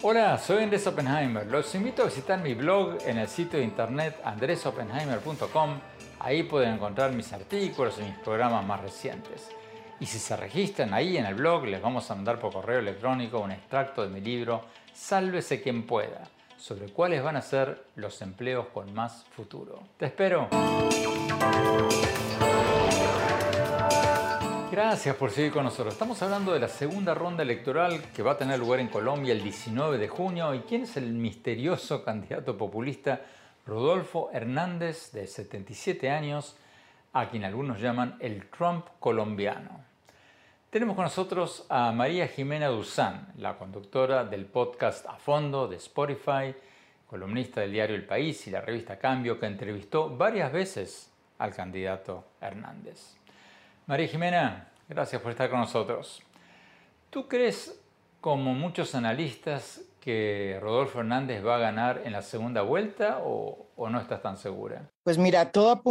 Hola, 0.01 0.39
soy 0.39 0.63
Andrés 0.63 0.87
Oppenheimer. 0.87 1.47
Los 1.47 1.75
invito 1.75 2.01
a 2.01 2.07
visitar 2.07 2.41
mi 2.41 2.55
blog 2.55 2.97
en 3.05 3.19
el 3.19 3.29
sitio 3.29 3.59
de 3.59 3.67
internet 3.67 4.19
andresoppenheimer.com 4.25 5.79
Ahí 6.25 6.43
pueden 6.43 6.77
encontrar 6.77 7.13
mis 7.13 7.31
artículos 7.35 7.99
y 7.99 8.03
mis 8.03 8.17
programas 8.17 8.65
más 8.65 8.81
recientes. 8.81 9.51
Y 10.01 10.07
si 10.07 10.19
se 10.19 10.35
registran 10.35 10.95
ahí 10.95 11.19
en 11.19 11.27
el 11.27 11.35
blog, 11.35 11.67
les 11.67 11.83
vamos 11.83 12.11
a 12.11 12.15
mandar 12.15 12.39
por 12.39 12.51
correo 12.51 12.79
electrónico 12.79 13.41
un 13.41 13.51
extracto 13.51 14.01
de 14.01 14.09
mi 14.09 14.23
libro 14.23 14.65
Sálvese 14.95 15.61
quien 15.61 15.83
pueda, 15.83 16.23
sobre 16.57 16.87
cuáles 16.87 17.23
van 17.23 17.37
a 17.37 17.43
ser 17.43 17.85
los 17.97 18.23
empleos 18.23 18.69
con 18.73 18.95
más 18.95 19.27
futuro. 19.37 19.81
Te 19.99 20.07
espero. 20.07 20.49
Gracias 24.73 25.17
por 25.17 25.31
seguir 25.31 25.53
con 25.53 25.65
nosotros. 25.65 25.93
Estamos 25.93 26.23
hablando 26.23 26.55
de 26.55 26.61
la 26.61 26.69
segunda 26.69 27.13
ronda 27.13 27.43
electoral 27.43 28.01
que 28.17 28.23
va 28.23 28.33
a 28.33 28.39
tener 28.39 28.59
lugar 28.59 28.81
en 28.81 28.89
Colombia 28.89 29.35
el 29.35 29.43
19 29.43 29.99
de 29.99 30.09
junio 30.09 30.55
y 30.55 30.61
quién 30.61 30.85
es 30.85 30.97
el 30.97 31.13
misterioso 31.13 32.03
candidato 32.03 32.57
populista 32.57 33.21
Rodolfo 33.67 34.31
Hernández, 34.33 35.13
de 35.13 35.27
77 35.27 36.11
años, 36.11 36.57
a 37.15 37.31
quien 37.31 37.45
algunos 37.45 37.81
llaman 37.81 38.17
el 38.21 38.47
Trump 38.51 38.87
colombiano. 39.01 39.85
Tenemos 40.69 40.97
con 40.97 41.05
nosotros 41.05 41.65
a 41.69 41.93
María 41.93 42.27
Jimena 42.27 42.67
Duzán, 42.67 43.33
la 43.39 43.57
conductora 43.57 44.25
del 44.25 44.45
podcast 44.45 45.07
A 45.07 45.17
Fondo 45.17 45.69
de 45.69 45.77
Spotify, 45.77 46.55
columnista 47.07 47.61
del 47.61 47.73
diario 47.73 47.97
El 47.97 48.05
País 48.05 48.47
y 48.47 48.51
la 48.51 48.61
revista 48.61 48.99
Cambio, 48.99 49.39
que 49.39 49.47
entrevistó 49.47 50.11
varias 50.11 50.53
veces 50.53 51.11
al 51.39 51.55
candidato 51.55 52.25
Hernández. 52.41 53.17
María 53.87 54.09
Jimena, 54.09 54.69
gracias 54.89 55.23
por 55.23 55.31
estar 55.31 55.49
con 55.49 55.61
nosotros. 55.61 56.23
¿Tú 57.09 57.29
crees, 57.29 57.81
como 58.21 58.53
muchos 58.53 58.95
analistas, 58.95 59.81
que 60.05 60.59
Rodolfo 60.61 61.01
Hernández 61.01 61.45
va 61.45 61.57
a 61.57 61.61
ganar 61.61 62.03
en 62.05 62.13
la 62.13 62.21
segunda 62.21 62.61
vuelta 62.61 63.21
o, 63.25 63.71
no 63.77 64.01
estás 64.01 64.21
tan 64.23 64.37
segura? 64.37 64.91
Pues 65.03 65.17
mira, 65.17 65.51
todo, 65.51 65.83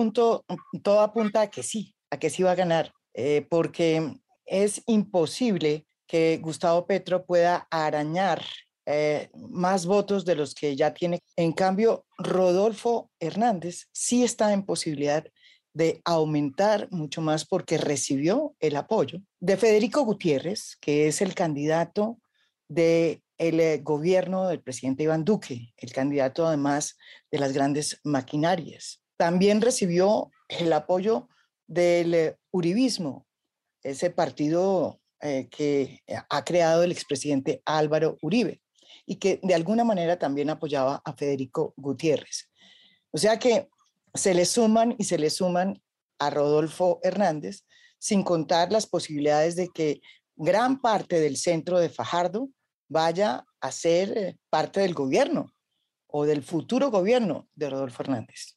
todo 0.84 1.00
apunta 1.02 1.42
a 1.42 1.50
que 1.50 1.64
sí, 1.64 1.96
a 2.12 2.18
que 2.18 2.30
sí 2.30 2.44
va 2.44 2.52
a 2.52 2.56
ganar, 2.56 2.92
eh, 3.16 3.46
porque 3.50 4.20
es 4.46 4.84
imposible 4.86 5.88
que 6.08 6.38
Gustavo 6.42 6.86
Petro 6.86 7.26
pueda 7.26 7.68
arañar 7.72 8.44
eh, 8.86 9.30
más 9.34 9.88
votos 9.88 10.26
de 10.26 10.36
los 10.36 10.54
que 10.54 10.76
ya 10.76 10.94
tiene. 10.94 11.20
En 11.36 11.54
cambio, 11.54 12.06
Rodolfo 12.18 13.10
Hernández 13.20 13.88
sí 13.94 14.24
está 14.24 14.54
en 14.54 14.64
posibilidad 14.64 15.26
de 15.74 16.02
aumentar 16.06 16.88
mucho 16.92 17.22
más 17.22 17.46
porque 17.46 17.80
recibió 17.80 18.56
el 18.60 18.76
apoyo 18.76 19.22
de 19.40 19.58
Federico 19.58 20.04
Gutiérrez, 20.04 20.78
que 20.80 21.08
es 21.08 21.22
el 21.22 21.34
candidato 21.34 22.20
del 22.68 23.23
el 23.38 23.60
eh, 23.60 23.80
gobierno 23.80 24.48
del 24.48 24.62
presidente 24.62 25.04
Iván 25.04 25.26
Duque, 25.26 25.74
el 25.78 25.92
candidato 25.92 26.46
además 26.46 26.98
de 27.32 27.40
las 27.40 27.54
grandes 27.54 28.00
maquinarias. 28.04 29.02
También 29.18 29.62
recibió 29.62 30.32
el 30.50 30.72
apoyo 30.74 31.30
del 31.68 32.14
eh, 32.14 32.38
Uribismo, 32.52 33.28
ese 33.82 34.10
partido 34.10 35.02
eh, 35.22 35.48
que 35.50 36.02
ha 36.30 36.44
creado 36.44 36.84
el 36.84 36.92
expresidente 36.92 37.62
Álvaro 37.66 38.18
Uribe 38.22 38.62
y 39.06 39.18
que 39.18 39.40
de 39.44 39.54
alguna 39.54 39.84
manera 39.84 40.18
también 40.18 40.50
apoyaba 40.50 41.02
a 41.04 41.14
Federico 41.14 41.74
Gutiérrez. 41.78 42.50
O 43.12 43.18
sea 43.18 43.40
que 43.40 43.70
se 44.14 44.34
le 44.34 44.46
suman 44.46 44.96
y 44.98 45.06
se 45.06 45.18
le 45.18 45.30
suman 45.30 45.82
a 46.20 46.30
Rodolfo 46.30 47.00
Hernández, 47.04 47.66
sin 48.00 48.24
contar 48.24 48.72
las 48.72 48.86
posibilidades 48.86 49.56
de 49.56 49.70
que 49.70 50.02
gran 50.36 50.82
parte 50.82 51.20
del 51.20 51.38
centro 51.38 51.80
de 51.80 51.90
Fajardo 51.90 52.50
vaya 52.88 53.46
a 53.62 53.72
ser 53.72 54.18
eh, 54.18 54.38
parte 54.50 54.82
del 54.82 54.94
gobierno 54.94 55.54
o 56.08 56.26
del 56.26 56.44
futuro 56.44 56.92
gobierno 56.92 57.48
de 57.56 57.70
Rodolfo 57.70 58.04
Hernández. 58.04 58.56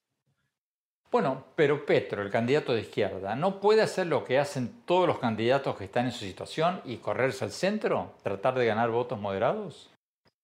Bueno, 1.11 1.47
pero 1.55 1.87
Petro, 1.87 2.21
el 2.21 2.31
candidato 2.31 2.75
de 2.75 2.83
izquierda, 2.83 3.37
¿no 3.37 3.61
puede 3.61 3.81
hacer 3.81 4.07
lo 4.07 4.25
que 4.25 4.39
hacen 4.39 4.83
todos 4.85 5.07
los 5.07 5.19
candidatos 5.19 5.77
que 5.77 5.85
están 5.85 6.07
en 6.07 6.12
su 6.12 6.25
situación 6.25 6.83
y 6.85 6.97
correrse 6.97 7.45
al 7.45 7.53
centro, 7.53 8.17
tratar 8.23 8.59
de 8.59 8.67
ganar 8.67 8.91
votos 8.91 9.19
moderados? 9.19 9.91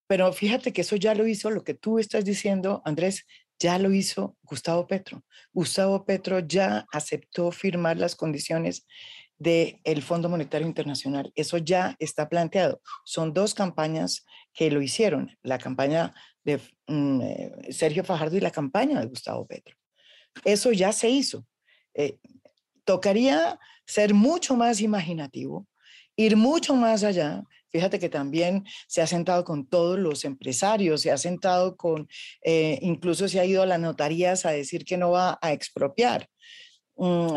Pero 0.07 0.33
fíjate 0.33 0.73
que 0.73 0.83
eso 0.83 0.97
ya 0.97 1.14
lo 1.14 1.27
hizo, 1.27 1.51
lo 1.51 1.64
que 1.64 1.75
tú 1.75 1.99
estás 1.99 2.25
diciendo, 2.25 2.81
Andrés, 2.85 3.27
ya 3.59 3.79
lo 3.79 3.92
hizo 3.92 4.37
Gustavo 4.42 4.87
Petro. 4.87 5.23
Gustavo 5.53 6.05
Petro 6.05 6.38
ya 6.40 6.87
aceptó 6.92 7.51
firmar 7.51 7.97
las 7.97 8.16
condiciones 8.16 8.87
del 9.42 10.02
Fondo 10.02 10.28
Monetario 10.28 10.66
Internacional. 10.66 11.33
Eso 11.35 11.59
ya 11.59 11.96
está 11.98 12.28
planteado. 12.28 12.81
Son 13.05 13.33
dos 13.33 13.55
campañas 13.55 14.24
que 14.55 14.70
lo 14.70 14.81
hicieron, 14.81 15.37
la 15.42 15.59
campaña 15.59 16.14
de 16.44 16.61
mm, 16.87 17.20
eh, 17.20 17.52
Sergio 17.70 18.05
Fajardo 18.05 18.37
y 18.37 18.40
la 18.40 18.50
campaña 18.50 19.00
de 19.00 19.07
Gustavo 19.07 19.46
Petro. 19.46 19.76
Eso 20.44 20.72
ya 20.72 20.92
se 20.92 21.09
hizo. 21.09 21.44
Eh, 21.94 22.18
tocaría 22.85 23.59
ser 23.85 24.14
mucho 24.14 24.57
más 24.57 24.81
imaginativo, 24.81 25.66
ir 26.16 26.37
mucho 26.37 26.74
más 26.74 27.05
allá 27.05 27.42
Fíjate 27.72 27.98
que 27.98 28.11
también 28.11 28.66
se 28.87 29.00
ha 29.00 29.07
sentado 29.07 29.44
con 29.44 29.66
todos 29.66 29.98
los 29.98 30.26
empresarios, 30.26 31.00
se 31.00 31.11
ha 31.11 31.16
sentado 31.16 31.74
con, 31.74 32.07
eh, 32.42 32.78
incluso 32.83 33.28
se 33.28 33.40
ha 33.40 33.46
ido 33.46 33.62
a 33.62 33.66
las 33.66 33.81
notarías 33.81 34.44
a 34.44 34.50
decir 34.50 34.85
que 34.85 34.98
no 34.98 35.12
va 35.12 35.38
a 35.40 35.52
expropiar. 35.55 36.28
Mm, 36.96 37.37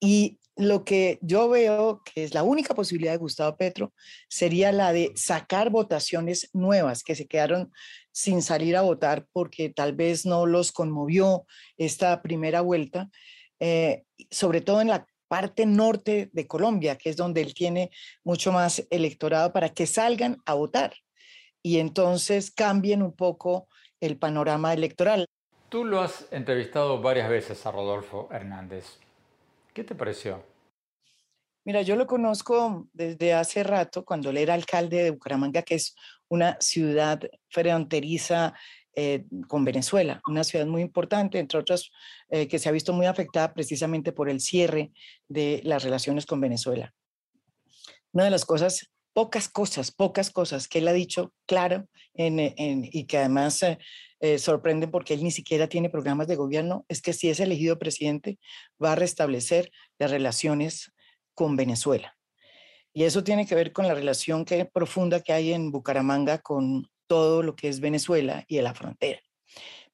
y 0.00 0.39
lo 0.60 0.84
que 0.84 1.18
yo 1.22 1.48
veo 1.48 2.02
que 2.04 2.24
es 2.24 2.34
la 2.34 2.42
única 2.42 2.74
posibilidad 2.74 3.12
de 3.12 3.18
Gustavo 3.18 3.56
Petro 3.56 3.92
sería 4.28 4.72
la 4.72 4.92
de 4.92 5.12
sacar 5.16 5.70
votaciones 5.70 6.50
nuevas 6.52 7.02
que 7.02 7.14
se 7.14 7.26
quedaron 7.26 7.72
sin 8.12 8.42
salir 8.42 8.76
a 8.76 8.82
votar 8.82 9.26
porque 9.32 9.70
tal 9.70 9.94
vez 9.94 10.26
no 10.26 10.46
los 10.46 10.72
conmovió 10.72 11.46
esta 11.76 12.22
primera 12.22 12.60
vuelta, 12.60 13.10
eh, 13.58 14.04
sobre 14.30 14.60
todo 14.60 14.80
en 14.80 14.88
la 14.88 15.06
parte 15.28 15.64
norte 15.64 16.28
de 16.32 16.46
Colombia, 16.46 16.96
que 16.96 17.08
es 17.08 17.16
donde 17.16 17.40
él 17.40 17.54
tiene 17.54 17.90
mucho 18.24 18.52
más 18.52 18.86
electorado 18.90 19.52
para 19.52 19.68
que 19.70 19.86
salgan 19.86 20.42
a 20.44 20.54
votar 20.54 20.92
y 21.62 21.78
entonces 21.78 22.50
cambien 22.50 23.02
un 23.02 23.12
poco 23.12 23.68
el 24.00 24.18
panorama 24.18 24.72
electoral. 24.72 25.26
Tú 25.68 25.84
lo 25.84 26.00
has 26.00 26.26
entrevistado 26.32 27.00
varias 27.00 27.28
veces 27.28 27.64
a 27.64 27.70
Rodolfo 27.70 28.28
Hernández. 28.32 28.98
¿Qué 29.72 29.84
te 29.84 29.94
pareció? 29.94 30.49
Mira, 31.64 31.82
yo 31.82 31.94
lo 31.96 32.06
conozco 32.06 32.88
desde 32.92 33.34
hace 33.34 33.62
rato, 33.62 34.04
cuando 34.04 34.30
él 34.30 34.38
era 34.38 34.54
alcalde 34.54 35.02
de 35.02 35.10
Bucaramanga, 35.10 35.62
que 35.62 35.74
es 35.74 35.94
una 36.28 36.56
ciudad 36.60 37.20
fronteriza 37.48 38.54
eh, 38.96 39.24
con 39.46 39.64
Venezuela, 39.64 40.22
una 40.26 40.42
ciudad 40.42 40.66
muy 40.66 40.80
importante, 40.80 41.38
entre 41.38 41.58
otras, 41.58 41.90
eh, 42.30 42.48
que 42.48 42.58
se 42.58 42.68
ha 42.68 42.72
visto 42.72 42.92
muy 42.92 43.06
afectada 43.06 43.52
precisamente 43.52 44.12
por 44.12 44.30
el 44.30 44.40
cierre 44.40 44.90
de 45.28 45.60
las 45.64 45.84
relaciones 45.84 46.24
con 46.24 46.40
Venezuela. 46.40 46.94
Una 48.12 48.24
de 48.24 48.30
las 48.30 48.46
cosas, 48.46 48.90
pocas 49.12 49.48
cosas, 49.48 49.92
pocas 49.92 50.30
cosas 50.30 50.66
que 50.66 50.78
él 50.78 50.88
ha 50.88 50.92
dicho 50.92 51.32
claro 51.46 51.88
y 52.14 53.06
que 53.06 53.18
además 53.18 53.60
eh, 53.62 54.38
sorprenden 54.38 54.90
porque 54.90 55.14
él 55.14 55.22
ni 55.22 55.30
siquiera 55.30 55.68
tiene 55.68 55.88
programas 55.88 56.26
de 56.26 56.36
gobierno, 56.36 56.84
es 56.88 57.00
que 57.00 57.12
si 57.12 57.28
es 57.28 57.38
elegido 57.38 57.78
presidente 57.78 58.38
va 58.82 58.92
a 58.92 58.96
restablecer 58.96 59.70
las 59.98 60.10
relaciones 60.10 60.92
con 61.40 61.56
Venezuela. 61.56 62.18
Y 62.92 63.04
eso 63.04 63.24
tiene 63.24 63.46
que 63.46 63.54
ver 63.54 63.72
con 63.72 63.88
la 63.88 63.94
relación 63.94 64.44
que, 64.44 64.62
profunda 64.66 65.22
que 65.22 65.32
hay 65.32 65.54
en 65.54 65.72
Bucaramanga 65.72 66.36
con 66.36 66.90
todo 67.06 67.42
lo 67.42 67.56
que 67.56 67.70
es 67.70 67.80
Venezuela 67.80 68.44
y 68.46 68.56
de 68.56 68.62
la 68.62 68.74
frontera. 68.74 69.20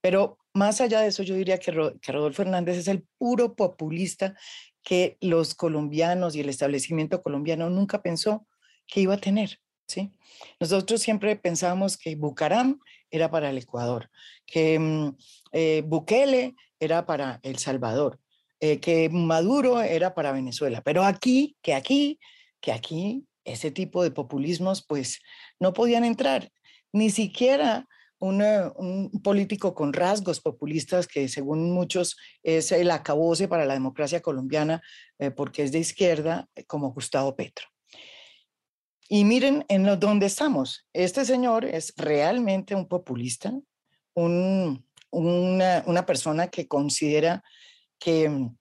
Pero 0.00 0.38
más 0.54 0.80
allá 0.80 1.02
de 1.02 1.06
eso, 1.06 1.22
yo 1.22 1.36
diría 1.36 1.58
que, 1.58 1.70
Rodolfo 1.70 2.42
Hernández 2.42 2.78
es 2.78 2.88
el 2.88 3.06
puro 3.16 3.54
populista 3.54 4.34
que 4.82 5.18
los 5.20 5.54
colombianos 5.54 6.34
y 6.34 6.40
el 6.40 6.48
establecimiento 6.48 7.22
colombiano 7.22 7.70
nunca 7.70 8.02
pensó 8.02 8.44
que 8.88 9.02
iba 9.02 9.14
a 9.14 9.18
tener. 9.18 9.60
¿sí? 9.86 10.10
Nosotros 10.58 11.00
siempre 11.00 11.36
pensábamos 11.36 11.96
que 11.96 12.16
Bucaram 12.16 12.80
era 13.08 13.30
para 13.30 13.50
el 13.50 13.58
Ecuador, 13.58 14.10
que 14.46 14.80
mm, 14.80 15.16
eh, 15.52 15.84
Bukele 15.86 16.56
era 16.80 17.06
para 17.06 17.38
El 17.44 17.58
Salvador, 17.58 18.18
eh, 18.60 18.80
que 18.80 19.08
Maduro 19.10 19.82
era 19.82 20.14
para 20.14 20.32
Venezuela, 20.32 20.82
pero 20.82 21.04
aquí, 21.04 21.56
que 21.62 21.74
aquí, 21.74 22.18
que 22.60 22.72
aquí, 22.72 23.26
ese 23.44 23.70
tipo 23.70 24.02
de 24.02 24.10
populismos 24.10 24.84
pues 24.84 25.20
no 25.60 25.72
podían 25.72 26.04
entrar 26.04 26.50
ni 26.92 27.10
siquiera 27.10 27.86
un 28.18 29.10
político 29.22 29.74
con 29.74 29.92
rasgos 29.92 30.40
populistas 30.40 31.06
que 31.06 31.28
según 31.28 31.70
muchos 31.70 32.16
es 32.42 32.72
el 32.72 32.90
acabose 32.90 33.46
para 33.46 33.66
la 33.66 33.74
democracia 33.74 34.22
colombiana 34.22 34.82
eh, 35.18 35.30
porque 35.30 35.62
es 35.62 35.72
de 35.72 35.80
izquierda 35.80 36.48
eh, 36.54 36.64
como 36.64 36.92
Gustavo 36.92 37.36
Petro. 37.36 37.66
Y 39.08 39.24
miren 39.24 39.64
en 39.68 39.84
lo, 39.86 39.98
estamos. 40.24 40.86
Este 40.92 41.24
señor 41.24 41.64
es 41.64 41.92
realmente 41.96 42.74
un 42.74 42.88
populista, 42.88 43.52
una, 44.14 44.82
una 45.86 46.06
persona 46.06 46.48
que 46.48 46.66
considera 46.66 47.44
que 47.98 48.28
mm, 48.28 48.56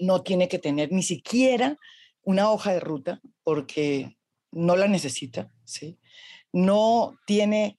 no 0.00 0.22
tiene 0.22 0.48
que 0.48 0.58
tener 0.58 0.92
ni 0.92 1.02
siquiera 1.02 1.76
una 2.22 2.50
hoja 2.50 2.72
de 2.72 2.80
ruta 2.80 3.20
porque 3.42 4.16
no 4.52 4.76
la 4.76 4.88
necesita, 4.88 5.50
¿sí? 5.64 5.98
no 6.52 7.18
tiene 7.26 7.78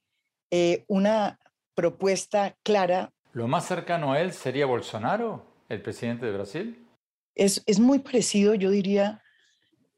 eh, 0.52 0.86
una 0.88 1.40
propuesta 1.76 2.58
clara. 2.64 3.14
¿Lo 3.34 3.48
más 3.48 3.68
cercano 3.68 4.14
a 4.14 4.22
él 4.22 4.34
sería 4.34 4.66
Bolsonaro, 4.66 5.46
el 5.70 5.82
presidente 5.82 6.26
de 6.26 6.32
Brasil? 6.34 6.88
Es, 7.36 7.64
es 7.66 7.80
muy 7.80 8.00
parecido, 8.00 8.54
yo 8.56 8.70
diría, 8.70 9.22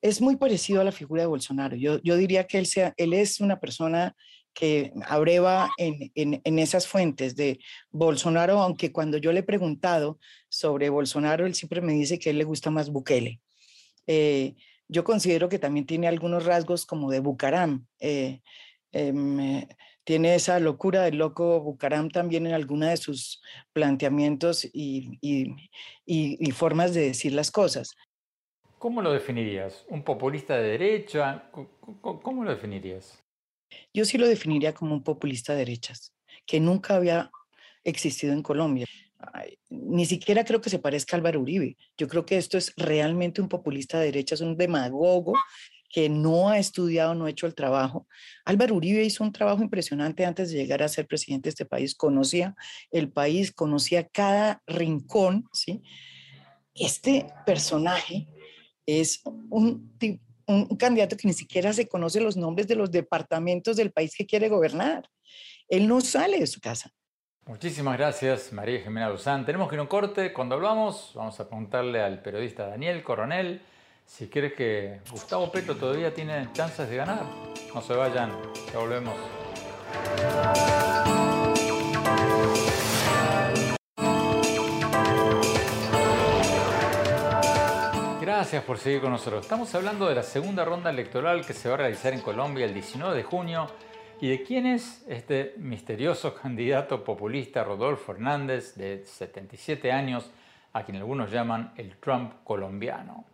es 0.02 0.22
muy 0.22 0.36
parecido 0.36 0.82
a 0.82 0.84
la 0.84 0.91
figura 0.91 1.24
de 1.24 1.28
Bolsonaro. 1.28 1.76
Yo, 1.76 2.00
yo 2.04 2.17
diría 2.17 2.46
que 2.46 2.60
él, 2.60 2.65
sea, 2.65 2.94
él 2.98 3.13
es 3.13 3.39
una 3.39 3.60
persona 3.60 4.15
que 4.54 4.91
abreva 5.08 5.70
en, 5.78 6.12
en, 6.13 6.41
en, 6.44 6.60
esas 6.60 6.86
fuentes 6.86 7.38
de 7.38 7.60
Bolsonaro, 7.89 8.60
aunque 8.60 8.91
cuando 8.91 9.17
yo 9.17 9.32
le 9.32 9.39
he 9.39 9.44
preguntado 9.44 10.20
sobre 10.51 10.89
Bolsonaro, 10.89 11.45
él 11.45 11.55
siempre 11.55 11.79
me 11.79 11.93
dice 11.93 12.19
que 12.19 12.29
a 12.29 12.31
él 12.31 12.37
le 12.37 12.43
gusta 12.43 12.69
más 12.69 12.89
Bukele. 12.89 13.39
Eh, 14.05 14.55
yo 14.89 15.05
considero 15.05 15.47
que 15.47 15.59
también 15.59 15.85
tiene 15.85 16.09
algunos 16.09 16.45
rasgos 16.45 16.85
como 16.85 17.09
de 17.09 17.21
Bucaram. 17.21 17.87
Eh, 17.99 18.41
em, 18.91 19.39
eh, 19.39 19.67
tiene 20.03 20.35
esa 20.35 20.59
locura 20.59 21.03
del 21.03 21.17
loco 21.17 21.61
Bucaram 21.61 22.09
también 22.09 22.45
en 22.45 22.53
alguna 22.53 22.89
de 22.89 22.97
sus 22.97 23.41
planteamientos 23.71 24.65
y, 24.73 25.17
y, 25.21 26.51
formas 26.51 26.93
de 26.93 27.01
decir 27.01 27.31
las 27.31 27.49
cosas. 27.49 27.95
¿Cómo 28.77 29.01
lo 29.01 29.13
definirías? 29.13 29.85
¿Un 29.87 30.03
populista 30.03 30.57
de 30.57 30.71
derecha? 30.71 31.49
¿Cómo 32.01 32.43
lo 32.43 32.51
definirías? 32.51 33.23
Yo 33.93 34.03
sí 34.03 34.17
lo 34.17 34.27
definiría 34.27 34.73
como 34.73 34.93
un 34.95 35.03
populista 35.03 35.53
de 35.53 35.59
derechas, 35.59 36.13
que 36.45 36.59
nunca 36.59 36.95
había 36.95 37.31
existido 37.85 38.33
en 38.33 38.43
Colombia. 38.43 38.85
Ni 39.69 40.05
siquiera 40.05 40.43
creo 40.43 40.62
que 40.62 40.69
se 40.69 40.79
parezca 40.79 41.15
a 41.15 41.17
Álvaro 41.17 41.41
Uribe. 41.41 41.77
Yo 41.97 42.07
creo 42.07 42.25
que 42.25 42.38
esto 42.38 42.57
es 42.57 42.73
realmente 42.77 43.41
un 43.41 43.49
populista 43.49 43.99
de 43.99 44.05
derecha, 44.05 44.36
es 44.36 44.41
un 44.41 44.57
demagogo 44.57 45.34
que 45.89 46.10
no 46.10 46.49
ha 46.49 46.57
estudiado, 46.57 47.13
no 47.13 47.25
ha 47.25 47.29
hecho 47.29 47.47
el 47.47 47.55
trabajo. 47.55 48.07
Álvaro 48.45 48.75
Uribe 48.75 49.03
hizo 49.03 49.23
un 49.23 49.34
trabajo 49.34 49.62
impresionante 49.62 50.25
antes 50.25 50.49
de 50.49 50.57
llegar 50.57 50.81
a 50.81 50.88
ser 50.88 51.05
presidente 51.05 51.47
de 51.47 51.51
este 51.51 51.65
país, 51.65 51.95
conocía 51.95 52.55
el 52.91 53.12
país, 53.12 53.51
conocía 53.51 54.07
cada 54.07 54.62
rincón, 54.65 55.45
¿sí? 55.51 55.81
Este 56.73 57.27
personaje 57.45 58.27
es 58.86 59.21
un, 59.49 59.91
un 60.47 60.77
candidato 60.77 61.17
que 61.17 61.27
ni 61.27 61.34
siquiera 61.34 61.73
se 61.73 61.88
conoce 61.88 62.21
los 62.21 62.38
nombres 62.38 62.67
de 62.67 62.75
los 62.75 62.89
departamentos 62.89 63.75
del 63.75 63.91
país 63.91 64.15
que 64.15 64.25
quiere 64.25 64.47
gobernar. 64.47 65.10
Él 65.67 65.88
no 65.88 65.99
sale 66.01 66.39
de 66.39 66.47
su 66.47 66.62
casa. 66.62 66.93
Muchísimas 67.51 67.97
gracias, 67.97 68.53
María 68.53 68.79
Jimena 68.79 69.09
Duzán. 69.09 69.45
Tenemos 69.45 69.67
que 69.67 69.75
ir 69.75 69.79
a 69.79 69.81
un 69.81 69.89
corte. 69.89 70.31
Cuando 70.31 70.55
hablamos, 70.55 71.11
vamos 71.13 71.37
a 71.37 71.49
preguntarle 71.49 72.01
al 72.01 72.21
periodista 72.21 72.65
Daniel 72.65 73.03
Coronel 73.03 73.61
si 74.05 74.29
crees 74.29 74.53
que 74.53 75.01
Gustavo 75.11 75.51
Petro 75.51 75.75
todavía 75.75 76.13
tiene 76.13 76.47
chances 76.53 76.89
de 76.89 76.95
ganar. 76.95 77.23
No 77.75 77.81
se 77.81 77.93
vayan, 77.93 78.31
ya 78.71 78.79
volvemos. 78.79 79.15
Gracias 88.21 88.63
por 88.63 88.77
seguir 88.77 89.01
con 89.01 89.11
nosotros. 89.11 89.41
Estamos 89.41 89.75
hablando 89.75 90.07
de 90.07 90.15
la 90.15 90.23
segunda 90.23 90.63
ronda 90.63 90.89
electoral 90.89 91.45
que 91.45 91.51
se 91.51 91.67
va 91.67 91.75
a 91.75 91.79
realizar 91.79 92.13
en 92.13 92.21
Colombia 92.21 92.65
el 92.65 92.73
19 92.73 93.13
de 93.13 93.23
junio 93.23 93.67
¿Y 94.21 94.29
de 94.29 94.43
quién 94.43 94.67
es 94.67 95.03
este 95.07 95.55
misterioso 95.57 96.36
candidato 96.36 97.03
populista 97.03 97.63
Rodolfo 97.63 98.12
Hernández, 98.12 98.75
de 98.75 99.03
77 99.03 99.91
años, 99.91 100.29
a 100.73 100.84
quien 100.84 100.97
algunos 100.97 101.31
llaman 101.31 101.73
el 101.75 101.97
Trump 101.97 102.36
colombiano? 102.43 103.25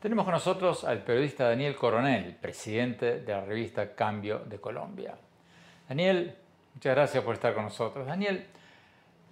Tenemos 0.00 0.24
con 0.24 0.34
nosotros 0.34 0.82
al 0.82 1.04
periodista 1.04 1.48
Daniel 1.48 1.76
Coronel, 1.76 2.34
presidente 2.40 3.20
de 3.20 3.32
la 3.32 3.44
revista 3.44 3.94
Cambio 3.94 4.40
de 4.40 4.58
Colombia. 4.58 5.14
Daniel, 5.88 6.34
muchas 6.74 6.96
gracias 6.96 7.22
por 7.22 7.34
estar 7.34 7.54
con 7.54 7.62
nosotros. 7.62 8.04
Daniel, 8.04 8.48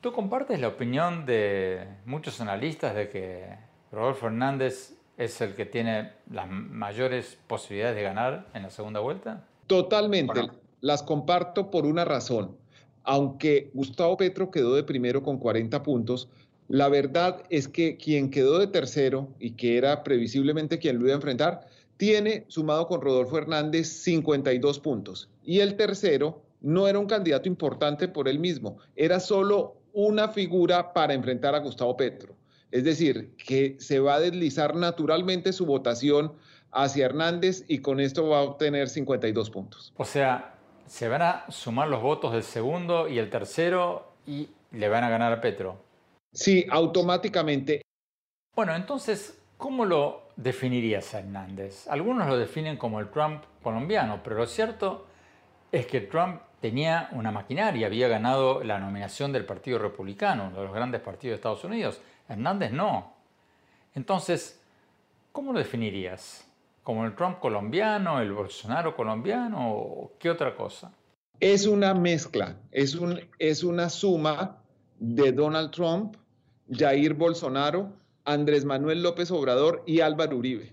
¿tú 0.01 0.13
compartes 0.13 0.61
la 0.61 0.69
opinión 0.69 1.27
de 1.27 1.89
muchos 2.07 2.41
analistas 2.41 2.95
de 2.95 3.09
que 3.09 3.49
Rodolfo 3.91 4.29
Hernández 4.29 4.95
es 5.17 5.41
el 5.41 5.57
que 5.57 5.67
tiene 5.67 6.13
las 6.31 6.49
mayores 6.49 7.37
posibilidades 7.49 7.97
de 7.97 8.03
ganar 8.05 8.47
en 8.55 8.63
la 8.63 8.71
segunda 8.71 9.01
vuelta? 9.01 9.43
Totalmente 9.67 10.64
las 10.85 11.03
comparto 11.03 11.71
por 11.71 11.87
una 11.87 12.05
razón. 12.05 12.59
Aunque 13.05 13.71
Gustavo 13.73 14.19
Petro 14.19 14.51
quedó 14.51 14.75
de 14.75 14.85
primero 14.85 15.23
con 15.23 15.39
40 15.39 15.83
puntos, 15.83 16.29
la 16.69 16.91
verdad 16.91 17.43
es 17.49 17.69
que 17.69 17.97
quien 17.97 18.31
quedó 18.31 18.59
de 18.59 18.67
tercero 18.67 19.31
y 19.39 19.53
que 19.53 19.79
era 19.79 20.05
previsiblemente 20.05 20.79
quien 20.79 20.99
lo 20.99 21.05
iba 21.05 21.13
a 21.13 21.17
enfrentar, 21.17 21.67
tiene 21.97 22.45
sumado 22.49 22.87
con 22.87 23.01
Rodolfo 23.01 23.39
Hernández 23.39 23.89
52 24.03 24.79
puntos. 24.81 25.31
Y 25.43 25.61
el 25.61 25.77
tercero 25.77 26.43
no 26.61 26.87
era 26.87 26.99
un 26.99 27.07
candidato 27.07 27.49
importante 27.49 28.07
por 28.07 28.29
él 28.29 28.39
mismo, 28.39 28.77
era 28.95 29.21
solo 29.21 29.79
una 29.95 30.29
figura 30.29 30.93
para 30.93 31.15
enfrentar 31.15 31.55
a 31.55 31.61
Gustavo 31.61 31.97
Petro. 31.97 32.37
Es 32.71 32.85
decir, 32.85 33.31
que 33.39 33.77
se 33.79 34.01
va 34.01 34.17
a 34.17 34.21
deslizar 34.21 34.77
naturalmente 34.77 35.55
su 35.55 35.65
votación 35.65 36.35
hacia 36.73 37.07
Hernández 37.07 37.65
y 37.69 37.79
con 37.79 38.01
esto 38.01 38.29
va 38.29 38.41
a 38.41 38.43
obtener 38.43 38.91
52 38.91 39.49
puntos. 39.49 39.95
O 39.97 40.05
sea, 40.05 40.54
se 40.87 41.09
van 41.09 41.23
a 41.23 41.45
sumar 41.49 41.89
los 41.89 42.03
votos 42.03 42.33
del 42.33 42.43
segundo 42.43 43.09
y 43.09 43.19
el 43.19 43.31
tercero 43.31 44.13
y 44.27 44.49
le 44.73 44.89
van 44.89 45.05
a 45.05 45.11
ganar 45.11 45.33
a 45.33 45.41
Petro. 45.41 45.77
Sí, 46.33 46.67
automáticamente. 46.71 47.83
Bueno, 48.55 48.75
entonces, 48.75 49.41
¿cómo 49.57 49.85
lo 49.85 50.29
definirías 50.37 51.15
a 51.15 51.21
Hernández? 51.21 51.87
Algunos 51.89 52.27
lo 52.27 52.37
definen 52.37 52.77
como 52.77 53.01
el 53.01 53.11
Trump 53.11 53.45
colombiano, 53.63 54.21
pero 54.23 54.37
lo 54.37 54.47
cierto 54.47 55.07
es 55.71 55.87
que 55.87 56.01
Trump 56.01 56.41
tenía 56.61 57.09
una 57.13 57.31
maquinaria, 57.31 57.87
había 57.87 58.09
ganado 58.09 58.65
la 58.65 58.79
nominación 58.79 59.33
del 59.33 59.45
Partido 59.45 59.79
Republicano, 59.79 60.47
uno 60.47 60.59
de 60.59 60.65
los 60.65 60.75
grandes 60.75 61.01
partidos 61.01 61.33
de 61.33 61.37
Estados 61.37 61.65
Unidos. 61.65 62.01
Hernández 62.29 62.73
no. 62.73 63.13
Entonces, 63.95 64.61
¿cómo 65.31 65.53
lo 65.53 65.59
definirías? 65.59 66.49
Como 66.85 67.07
el 67.07 67.17
Trump 67.17 67.41
colombiano, 67.41 68.21
el 68.21 68.33
Bolsonaro 68.33 68.95
colombiano 68.95 69.73
o 69.73 70.13
qué 70.19 70.31
otra 70.31 70.55
cosa? 70.55 70.93
Es 71.41 71.67
una 71.67 71.95
mezcla, 71.95 72.57
es, 72.71 72.95
un, 72.95 73.21
es 73.39 73.65
una 73.65 73.89
suma 73.89 74.63
de 74.99 75.33
Donald 75.33 75.73
Trump, 75.73 76.17
Jair 76.71 77.15
Bolsonaro, 77.15 77.93
Andrés 78.25 78.65
Manuel 78.65 79.03
López 79.03 79.31
Obrador 79.31 79.83
y 79.87 80.01
Álvaro 80.01 80.37
Uribe. 80.37 80.73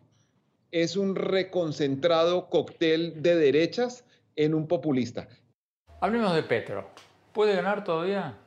Es 0.71 0.95
un 0.95 1.15
reconcentrado 1.15 2.50
cóctel 2.50 3.21
de 3.21 3.36
derechas 3.36 4.06
en 4.36 4.54
un 4.54 4.67
populista. 4.67 5.28
Hablemos 6.02 6.36
de 6.36 6.43
Petro. 6.43 6.89
¿Puede 7.34 7.56
ganar 7.56 7.84
todavía? 7.84 8.38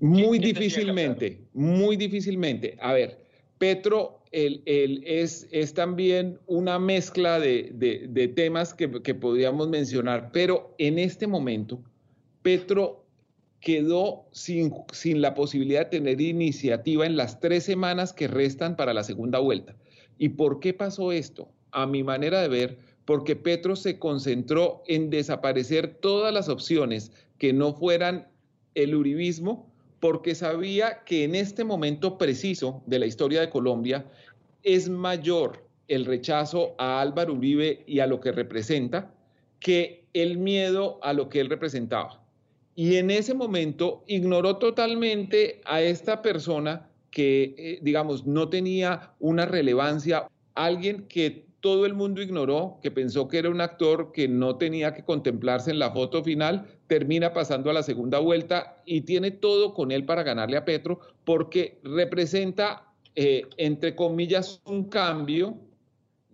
Muy 0.00 0.38
difícilmente, 0.38 1.48
muy 1.52 1.96
difícilmente. 1.96 2.76
A 2.80 2.92
ver, 2.92 3.24
Petro 3.58 4.23
es, 4.34 5.74
también 5.74 6.40
una 6.46 6.78
mezcla 6.78 7.38
de, 7.38 8.32
temas 8.34 8.74
que, 8.74 8.88
podríamos 8.88 9.68
mencionar, 9.68 10.30
pero 10.32 10.74
en 10.78 10.98
este 10.98 11.26
momento 11.26 11.80
Petro 12.42 13.04
quedó 13.60 14.26
sin, 14.32 14.74
sin 14.92 15.22
la 15.22 15.34
posibilidad 15.34 15.84
de 15.84 15.98
tener 15.98 16.20
iniciativa 16.20 17.06
en 17.06 17.16
las 17.16 17.40
tres 17.40 17.64
semanas 17.64 18.12
que 18.12 18.28
restan 18.28 18.76
para 18.76 18.92
la 18.92 19.04
segunda 19.04 19.38
vuelta. 19.38 19.76
¿Y 20.18 20.30
por 20.30 20.60
qué 20.60 20.74
pasó 20.74 21.12
esto? 21.12 21.48
A 21.70 21.86
mi 21.86 22.02
manera 22.02 22.42
de 22.42 22.48
ver, 22.48 22.78
porque 23.04 23.36
Petro 23.36 23.76
se 23.76 23.98
concentró 23.98 24.82
en 24.86 25.10
desaparecer 25.10 25.94
todas 25.94 26.34
las 26.34 26.48
opciones 26.48 27.12
que 27.38 27.52
no 27.52 27.72
fueran 27.72 28.28
el 28.74 28.94
uribismo 28.94 29.73
porque 30.04 30.34
sabía 30.34 31.02
que 31.06 31.24
en 31.24 31.34
este 31.34 31.64
momento 31.64 32.18
preciso 32.18 32.82
de 32.84 32.98
la 32.98 33.06
historia 33.06 33.40
de 33.40 33.48
Colombia 33.48 34.04
es 34.62 34.90
mayor 34.90 35.66
el 35.88 36.04
rechazo 36.04 36.74
a 36.76 37.00
Álvaro 37.00 37.32
Uribe 37.32 37.84
y 37.86 38.00
a 38.00 38.06
lo 38.06 38.20
que 38.20 38.30
representa 38.30 39.14
que 39.60 40.04
el 40.12 40.36
miedo 40.36 40.98
a 41.02 41.14
lo 41.14 41.30
que 41.30 41.40
él 41.40 41.48
representaba. 41.48 42.22
Y 42.74 42.96
en 42.96 43.10
ese 43.10 43.32
momento 43.32 44.04
ignoró 44.06 44.58
totalmente 44.58 45.62
a 45.64 45.80
esta 45.80 46.20
persona 46.20 46.90
que, 47.10 47.54
eh, 47.56 47.78
digamos, 47.80 48.26
no 48.26 48.50
tenía 48.50 49.14
una 49.20 49.46
relevancia, 49.46 50.28
alguien 50.54 51.06
que 51.08 51.46
todo 51.64 51.86
el 51.86 51.94
mundo 51.94 52.20
ignoró, 52.20 52.78
que 52.82 52.90
pensó 52.90 53.26
que 53.26 53.38
era 53.38 53.48
un 53.48 53.62
actor 53.62 54.12
que 54.12 54.28
no 54.28 54.56
tenía 54.58 54.92
que 54.92 55.02
contemplarse 55.02 55.70
en 55.70 55.78
la 55.78 55.92
foto 55.92 56.22
final, 56.22 56.66
termina 56.88 57.32
pasando 57.32 57.70
a 57.70 57.72
la 57.72 57.82
segunda 57.82 58.18
vuelta 58.18 58.82
y 58.84 59.00
tiene 59.00 59.30
todo 59.30 59.72
con 59.72 59.90
él 59.90 60.04
para 60.04 60.22
ganarle 60.22 60.58
a 60.58 60.66
Petro 60.66 61.00
porque 61.24 61.80
representa, 61.82 62.92
eh, 63.16 63.46
entre 63.56 63.96
comillas, 63.96 64.60
un 64.66 64.90
cambio 64.90 65.56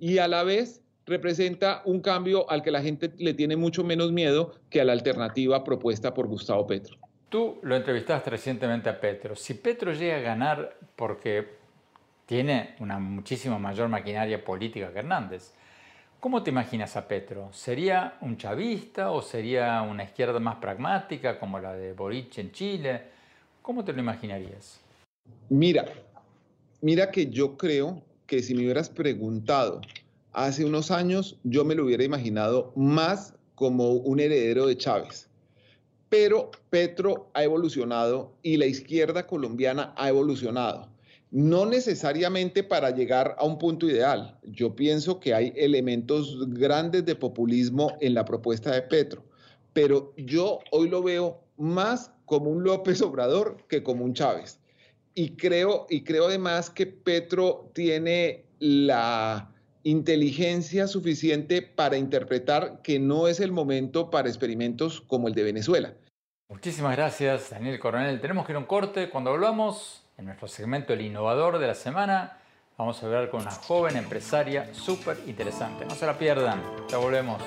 y 0.01 0.19
a 0.19 0.27
la 0.27 0.43
vez 0.43 0.83
representa 1.07 1.83
un 1.85 2.01
cambio 2.01 2.51
al 2.51 2.65
que 2.65 2.73
la 2.73 2.83
gente 2.83 3.13
le 3.17 3.33
tiene 3.33 3.55
mucho 3.55 3.85
menos 3.85 4.11
miedo 4.11 4.57
que 4.69 4.81
a 4.81 4.85
la 4.85 4.95
alternativa 4.95 5.63
propuesta 5.63 6.13
por 6.13 6.27
Gustavo 6.27 6.67
Petro. 6.67 6.99
Tú 7.29 7.61
lo 7.63 7.77
entrevistaste 7.77 8.31
recientemente 8.31 8.89
a 8.89 9.01
Petro. 9.01 9.37
Si 9.37 9.55
Petro 9.55 9.93
llega 9.93 10.17
a 10.17 10.23
ganar 10.23 10.77
porque 10.97 11.60
tiene 12.31 12.77
una 12.79 13.01
muchísima 13.01 13.59
mayor 13.59 13.89
maquinaria 13.89 14.45
política 14.45 14.93
que 14.93 15.01
Hernández. 15.01 15.51
¿Cómo 16.21 16.45
te 16.45 16.51
imaginas 16.51 16.97
a 16.97 17.09
Petro? 17.09 17.49
¿Sería 17.53 18.19
un 18.21 18.37
chavista 18.37 19.11
o 19.11 19.21
sería 19.21 19.83
una 19.83 20.05
izquierda 20.05 20.39
más 20.39 20.59
pragmática 20.59 21.41
como 21.41 21.59
la 21.59 21.73
de 21.73 21.93
Boric 21.93 22.39
en 22.39 22.53
Chile? 22.53 23.03
¿Cómo 23.61 23.85
te 23.85 23.93
lo 23.93 23.99
imaginarías? 23.99 24.79
Mira, 25.49 25.87
mira 26.81 27.11
que 27.11 27.29
yo 27.29 27.57
creo 27.57 28.01
que 28.29 28.45
si 28.45 28.55
me 28.55 28.63
hubieras 28.63 28.89
preguntado 28.89 29.81
hace 30.33 30.65
unos 30.65 30.93
años, 30.93 31.37
yo 31.43 31.65
me 31.65 31.75
lo 31.75 31.85
hubiera 31.85 32.05
imaginado 32.05 32.73
más 32.77 33.35
como 33.57 33.91
un 33.91 34.21
heredero 34.21 34.69
de 34.69 34.77
Chávez. 34.77 35.29
Pero 36.09 36.53
Petro 36.71 37.29
ha 37.35 37.43
evolucionado 37.43 38.33
y 38.45 38.57
la 38.57 38.67
izquierda 38.67 39.27
colombiana 39.27 39.93
ha 39.97 40.09
evolucionado 40.09 40.89
no 41.31 41.65
necesariamente 41.65 42.63
para 42.63 42.91
llegar 42.91 43.37
a 43.39 43.45
un 43.45 43.59
punto 43.59 43.89
ideal. 43.89 44.39
Yo 44.43 44.75
pienso 44.75 45.21
que 45.21 45.35
hay 45.35 45.53
elementos 45.57 46.37
grandes 46.51 47.05
de 47.05 47.15
populismo 47.15 47.97
en 48.01 48.15
la 48.15 48.25
propuesta 48.25 48.73
de 48.73 48.83
Petro, 48.83 49.25
pero 49.73 50.13
yo 50.17 50.59
hoy 50.73 50.89
lo 50.89 51.03
veo 51.03 51.41
más 51.57 52.13
como 52.25 52.51
un 52.51 52.65
López 52.65 53.01
Obrador 53.03 53.65
que 53.69 53.83
como 53.83 54.05
un 54.05 54.15
Chávez. 54.15 54.59
Y 55.15 55.37
creo, 55.37 55.87
y 55.91 56.03
creo 56.03 56.27
además 56.27 56.71
que 56.71 56.87
Petro 56.87 57.71
tiene 57.75 58.45
la 58.59 59.53
inteligencia 59.83 60.87
suficiente 60.87 61.63
para 61.63 61.97
interpretar 61.97 62.83
que 62.83 62.99
no 62.99 63.29
es 63.29 63.41
el 63.41 63.53
momento 63.53 64.11
para 64.11 64.29
experimentos 64.29 65.01
como 65.01 65.29
el 65.29 65.35
de 65.35 65.43
Venezuela. 65.43 65.95
Muchísimas 66.49 66.97
gracias, 66.97 67.51
Daniel 67.51 67.79
Coronel. 67.79 68.21
Tenemos 68.21 68.45
que 68.45 68.53
ir 68.53 68.57
a 68.57 68.59
un 68.59 68.67
corte. 68.67 69.09
Cuando 69.09 69.31
volvamos, 69.31 70.05
en 70.21 70.27
nuestro 70.27 70.49
segmento 70.49 70.93
El 70.93 71.01
Innovador 71.01 71.59
de 71.59 71.67
la 71.67 71.75
Semana, 71.75 72.37
vamos 72.77 73.03
a 73.03 73.07
hablar 73.07 73.31
con 73.31 73.41
una 73.41 73.51
joven 73.51 73.97
empresaria 73.97 74.73
súper 74.75 75.19
interesante. 75.27 75.87
No 75.87 75.95
se 75.95 76.05
la 76.05 76.19
pierdan. 76.19 76.63
Ya 76.91 76.99
volvemos. 76.99 77.43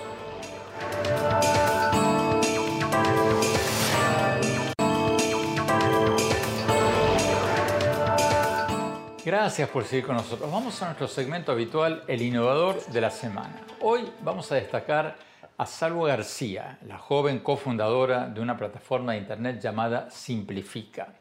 Gracias 9.24 9.70
por 9.70 9.86
seguir 9.86 10.08
con 10.08 10.16
nosotros. 10.16 10.52
Vamos 10.52 10.82
a 10.82 10.86
nuestro 10.86 11.08
segmento 11.08 11.52
habitual, 11.52 12.04
el 12.08 12.24
innovador 12.24 12.84
de 12.88 13.02
la 13.02 13.12
semana. 13.12 13.62
Hoy 13.82 14.12
vamos 14.22 14.52
a 14.52 14.56
destacar 14.56 15.16
a 15.56 15.66
Salvo 15.68 16.06
García, 16.06 16.80
la 16.88 16.98
joven 16.98 17.40
cofundadora 17.40 18.28
de 18.28 18.42
una 18.42 18.58
plataforma 18.58 19.12
de 19.12 19.20
internet 19.20 19.62
llamada 19.62 20.10
Simplifica. 20.10 21.14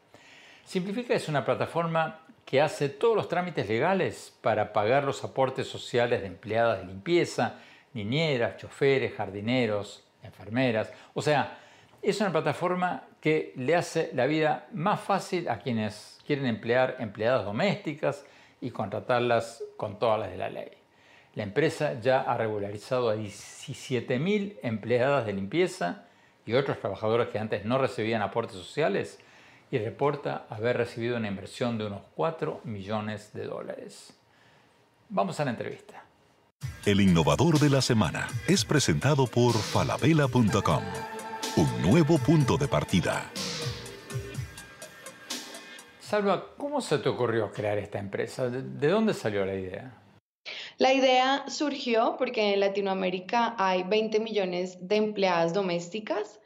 Simplifica 0.63 1.13
es 1.13 1.27
una 1.27 1.45
plataforma 1.45 2.19
que 2.45 2.61
hace 2.61 2.89
todos 2.89 3.15
los 3.15 3.27
trámites 3.27 3.67
legales 3.67 4.37
para 4.41 4.73
pagar 4.73 5.03
los 5.03 5.23
aportes 5.23 5.67
sociales 5.67 6.21
de 6.21 6.27
empleadas 6.27 6.79
de 6.79 6.85
limpieza, 6.85 7.59
niñeras, 7.93 8.57
choferes, 8.57 9.13
jardineros, 9.13 10.03
enfermeras. 10.23 10.91
O 11.13 11.21
sea, 11.21 11.59
es 12.01 12.19
una 12.21 12.31
plataforma 12.31 13.03
que 13.21 13.53
le 13.55 13.75
hace 13.75 14.09
la 14.13 14.25
vida 14.25 14.67
más 14.73 14.99
fácil 14.99 15.47
a 15.49 15.59
quienes 15.59 16.19
quieren 16.25 16.45
emplear 16.45 16.97
empleadas 16.99 17.45
domésticas 17.45 18.25
y 18.59 18.71
contratarlas 18.71 19.63
con 19.77 19.99
todas 19.99 20.19
las 20.19 20.31
de 20.31 20.37
la 20.37 20.49
ley. 20.49 20.71
La 21.35 21.43
empresa 21.43 21.99
ya 21.99 22.21
ha 22.21 22.37
regularizado 22.37 23.09
a 23.09 23.15
17.000 23.15 24.59
empleadas 24.63 25.25
de 25.25 25.33
limpieza 25.33 26.05
y 26.45 26.53
otros 26.53 26.79
trabajadores 26.79 27.29
que 27.29 27.39
antes 27.39 27.65
no 27.65 27.77
recibían 27.77 28.21
aportes 28.21 28.55
sociales 28.55 29.19
y 29.73 29.79
reporta 29.79 30.45
haber 30.51 30.77
recibido 30.77 31.17
una 31.17 31.27
inversión 31.27 31.79
de 31.79 31.87
unos 31.87 32.03
4 32.13 32.61
millones 32.63 33.33
de 33.33 33.45
dólares. 33.45 34.13
Vamos 35.09 35.39
a 35.39 35.45
la 35.45 35.49
entrevista. 35.49 36.05
El 36.85 37.01
innovador 37.01 37.57
de 37.57 37.71
la 37.71 37.81
semana 37.81 38.27
es 38.47 38.65
presentado 38.65 39.25
por 39.25 39.55
falabella.com, 39.55 40.83
un 41.57 41.81
nuevo 41.81 42.19
punto 42.19 42.55
de 42.55 42.67
partida. 42.67 43.31
Salva, 45.99 46.53
¿cómo 46.55 46.79
se 46.79 46.99
te 46.99 47.09
ocurrió 47.09 47.51
crear 47.51 47.79
esta 47.79 47.97
empresa? 47.97 48.51
¿De 48.51 48.87
dónde 48.87 49.15
salió 49.15 49.43
la 49.43 49.55
idea? 49.55 50.03
La 50.77 50.93
idea 50.93 51.45
surgió 51.47 52.15
porque 52.19 52.53
en 52.53 52.59
Latinoamérica 52.59 53.55
hay 53.57 53.81
20 53.81 54.19
millones 54.19 54.87
de 54.87 54.97
empleadas 54.97 55.51
domésticas 55.51 56.39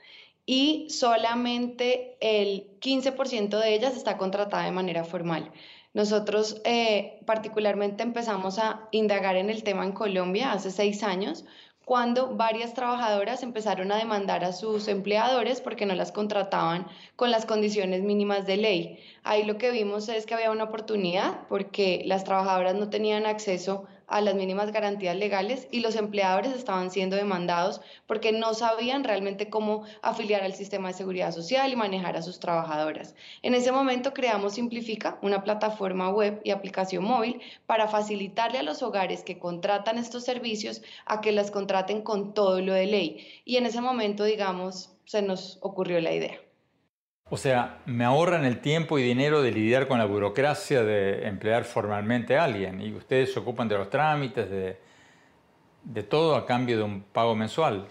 y 0.48 0.90
solamente 0.90 2.18
el 2.22 2.80
15% 2.80 3.60
de 3.60 3.76
ellas 3.76 3.96
está 3.96 4.18
contratada 4.18 4.64
de 4.64 4.72
manera 4.72 5.04
formal. 5.04 5.52
Nosotros 5.94 6.62
eh, 6.64 7.20
particularmente 7.26 8.02
empezamos 8.02 8.58
a 8.58 8.88
indagar 8.92 9.36
en 9.36 9.50
el 9.50 9.64
tema 9.64 9.84
en 9.84 9.92
Colombia 9.92 10.54
hace 10.54 10.72
seis 10.72 11.04
años 11.04 11.44
cuando 11.84 12.36
varias 12.36 12.74
trabajadoras 12.74 13.44
empezaron 13.44 13.92
a 13.92 13.98
demandar 13.98 14.44
a 14.44 14.54
sus 14.54 14.88
empleadores 14.88 15.62
porque 15.62 15.86
no 15.86 15.96
las 15.96 16.12
contrataban 16.12 16.88
con 17.16 17.32
las 17.32 17.46
condiciones 17.46 18.04
mínimas 18.04 18.46
de 18.46 18.58
ley. 18.58 19.00
Ahí 19.24 19.44
lo 19.44 19.58
que 19.58 19.72
vimos 19.72 20.10
es 20.10 20.26
que 20.26 20.34
había 20.34 20.52
una 20.52 20.66
oportunidad 20.66 21.48
porque 21.48 22.04
las 22.06 22.24
trabajadoras 22.24 22.76
no 22.76 22.90
tenían 22.90 23.26
acceso 23.26 23.86
a 23.86 23.97
las 24.22 24.36
mínimas 24.36 24.72
garantías 24.72 25.16
legales 25.16 25.68
y 25.72 25.82
los 25.82 25.96
empleadores 25.96 26.54
estaban 26.54 26.92
siendo 26.92 27.16
demandados 27.16 27.82
porque 28.06 28.32
no 28.32 28.54
sabían 28.54 29.04
realmente 29.04 29.50
cómo 29.50 29.84
afiliar 30.02 30.44
al 30.44 30.54
sistema 30.54 30.88
de 30.88 30.94
seguridad 30.94 31.32
social 31.32 31.72
y 31.72 31.76
manejar 31.76 32.16
a 32.18 32.22
sus 32.22 32.40
trabajadoras. 32.40 33.16
En 33.42 33.54
ese 33.54 33.72
momento 33.72 34.14
creamos 34.14 34.54
Simplifica, 34.54 35.20
una 35.22 35.44
plataforma 35.44 36.10
web 36.10 36.42
y 36.44 36.52
aplicación 36.52 37.04
móvil 37.04 37.42
para 37.66 37.88
facilitarle 37.88 38.60
a 38.60 38.64
los 38.64 38.82
hogares 38.82 39.24
que 39.24 39.40
contratan 39.40 39.98
estos 39.98 40.24
servicios 40.24 40.82
a 41.06 41.22
que 41.22 41.32
las 41.32 41.52
contraten 41.52 42.02
con 42.02 42.34
todo 42.34 42.62
lo 42.62 42.74
de 42.74 42.88
ley. 42.88 43.28
Y 43.46 43.58
en 43.58 43.66
ese 43.66 43.82
momento, 43.82 44.24
digamos, 44.24 44.92
se 45.06 45.22
nos 45.22 45.58
ocurrió 45.62 46.00
la 46.02 46.14
idea. 46.14 46.47
O 47.30 47.36
sea, 47.36 47.80
me 47.86 48.06
ahorran 48.06 48.46
el 48.46 48.62
tiempo 48.62 48.98
y 48.98 49.04
dinero 49.04 49.42
de 49.42 49.52
lidiar 49.52 49.88
con 49.88 50.00
la 50.00 50.06
burocracia 50.06 50.84
de 50.84 51.28
emplear 51.28 51.66
formalmente 51.66 52.38
a 52.38 52.46
alguien 52.46 52.80
y 52.82 52.94
ustedes 52.94 53.34
se 53.34 53.40
ocupan 53.40 53.68
de 53.68 53.78
los 53.78 53.90
trámites, 53.90 54.50
de, 54.50 54.80
de 55.84 56.04
todo 56.04 56.36
a 56.36 56.46
cambio 56.46 56.78
de 56.78 56.84
un 56.84 57.02
pago 57.02 57.36
mensual. 57.36 57.88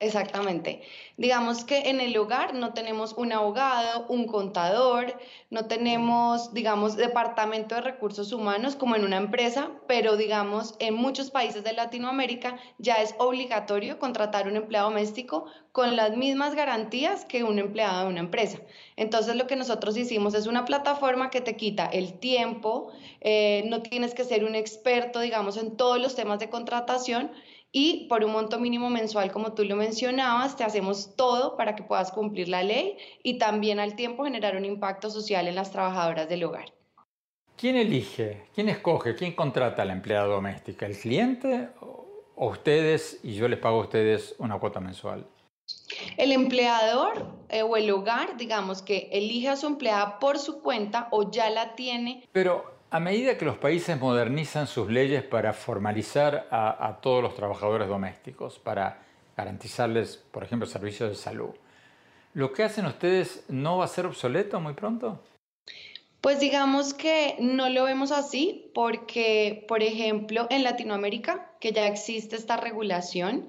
Exactamente. 0.00 0.82
Digamos 1.16 1.64
que 1.64 1.90
en 1.90 2.00
el 2.00 2.16
hogar 2.16 2.54
no 2.54 2.72
tenemos 2.72 3.14
un 3.14 3.32
abogado, 3.32 4.06
un 4.08 4.28
contador, 4.28 5.18
no 5.50 5.66
tenemos, 5.66 6.54
digamos, 6.54 6.96
departamento 6.96 7.74
de 7.74 7.80
recursos 7.80 8.30
humanos 8.32 8.76
como 8.76 8.94
en 8.94 9.04
una 9.04 9.16
empresa, 9.16 9.72
pero 9.88 10.16
digamos, 10.16 10.76
en 10.78 10.94
muchos 10.94 11.32
países 11.32 11.64
de 11.64 11.72
Latinoamérica 11.72 12.60
ya 12.78 12.94
es 12.96 13.16
obligatorio 13.18 13.98
contratar 13.98 14.46
un 14.46 14.54
empleado 14.54 14.88
doméstico 14.90 15.46
con 15.72 15.96
las 15.96 16.16
mismas 16.16 16.54
garantías 16.54 17.24
que 17.24 17.42
un 17.42 17.58
empleado 17.58 18.02
de 18.04 18.10
una 18.10 18.20
empresa. 18.20 18.60
Entonces 18.94 19.34
lo 19.34 19.48
que 19.48 19.56
nosotros 19.56 19.96
hicimos 19.96 20.34
es 20.34 20.46
una 20.46 20.64
plataforma 20.64 21.30
que 21.30 21.40
te 21.40 21.56
quita 21.56 21.86
el 21.86 22.20
tiempo, 22.20 22.92
eh, 23.20 23.64
no 23.66 23.82
tienes 23.82 24.14
que 24.14 24.22
ser 24.22 24.44
un 24.44 24.54
experto, 24.54 25.18
digamos, 25.18 25.56
en 25.56 25.76
todos 25.76 26.00
los 26.00 26.14
temas 26.14 26.38
de 26.38 26.48
contratación 26.50 27.32
y 27.72 28.06
por 28.08 28.24
un 28.24 28.32
monto 28.32 28.58
mínimo 28.58 28.88
mensual, 28.88 29.30
como 29.30 29.52
tú 29.52 29.64
lo 29.64 29.76
mencionabas, 29.76 30.56
te 30.56 30.64
hacemos 30.64 31.14
todo 31.16 31.56
para 31.56 31.76
que 31.76 31.82
puedas 31.82 32.10
cumplir 32.10 32.48
la 32.48 32.62
ley 32.62 32.96
y 33.22 33.38
también 33.38 33.78
al 33.78 33.94
tiempo 33.94 34.24
generar 34.24 34.56
un 34.56 34.64
impacto 34.64 35.10
social 35.10 35.46
en 35.48 35.54
las 35.54 35.70
trabajadoras 35.70 36.28
del 36.28 36.44
hogar. 36.44 36.72
¿Quién 37.56 37.76
elige, 37.76 38.46
quién 38.54 38.68
escoge, 38.68 39.14
quién 39.16 39.32
contrata 39.32 39.82
a 39.82 39.84
la 39.84 39.92
empleada 39.92 40.26
doméstica? 40.26 40.86
¿El 40.86 40.96
cliente 40.96 41.68
o 41.80 42.46
ustedes 42.46 43.20
y 43.22 43.34
yo 43.34 43.48
les 43.48 43.58
pago 43.58 43.78
a 43.78 43.82
ustedes 43.82 44.34
una 44.38 44.58
cuota 44.58 44.80
mensual? 44.80 45.26
El 46.16 46.32
empleador 46.32 47.26
eh, 47.48 47.62
o 47.62 47.76
el 47.76 47.90
hogar, 47.90 48.36
digamos 48.36 48.80
que 48.80 49.08
elige 49.12 49.48
a 49.48 49.56
su 49.56 49.66
empleada 49.66 50.18
por 50.18 50.38
su 50.38 50.62
cuenta 50.62 51.08
o 51.10 51.30
ya 51.30 51.50
la 51.50 51.74
tiene. 51.74 52.24
Pero 52.32 52.77
a 52.90 53.00
medida 53.00 53.36
que 53.36 53.44
los 53.44 53.58
países 53.58 53.98
modernizan 54.00 54.66
sus 54.66 54.90
leyes 54.90 55.22
para 55.22 55.52
formalizar 55.52 56.48
a, 56.50 56.98
todos 57.02 57.22
los 57.22 57.34
trabajadores 57.34 57.88
domésticos, 57.88 58.58
para 58.58 59.02
garantizarles, 59.36 60.16
por 60.16 60.42
ejemplo, 60.42 60.66
servicios 60.66 61.10
de 61.10 61.16
salud, 61.16 61.50
¿lo 62.34 62.52
que 62.52 62.64
hacen 62.64 62.86
ustedes 62.86 63.44
no 63.48 63.78
va 63.78 63.84
a 63.84 63.88
ser 63.88 64.06
obsoleto 64.06 64.60
muy 64.60 64.74
pronto? 64.74 65.22
Pues 66.20 66.40
digamos 66.40 66.94
que 66.94 67.36
no 67.38 67.68
lo 67.68 67.84
vemos 67.84 68.10
así 68.10 68.70
porque, 68.74 69.64
por 69.68 69.82
ejemplo, 69.82 70.46
en 70.50 70.64
Latinoamérica, 70.64 71.52
que 71.60 71.72
ya 71.72 71.86
existe 71.86 72.36
esta 72.36 72.56
regulación, 72.56 73.48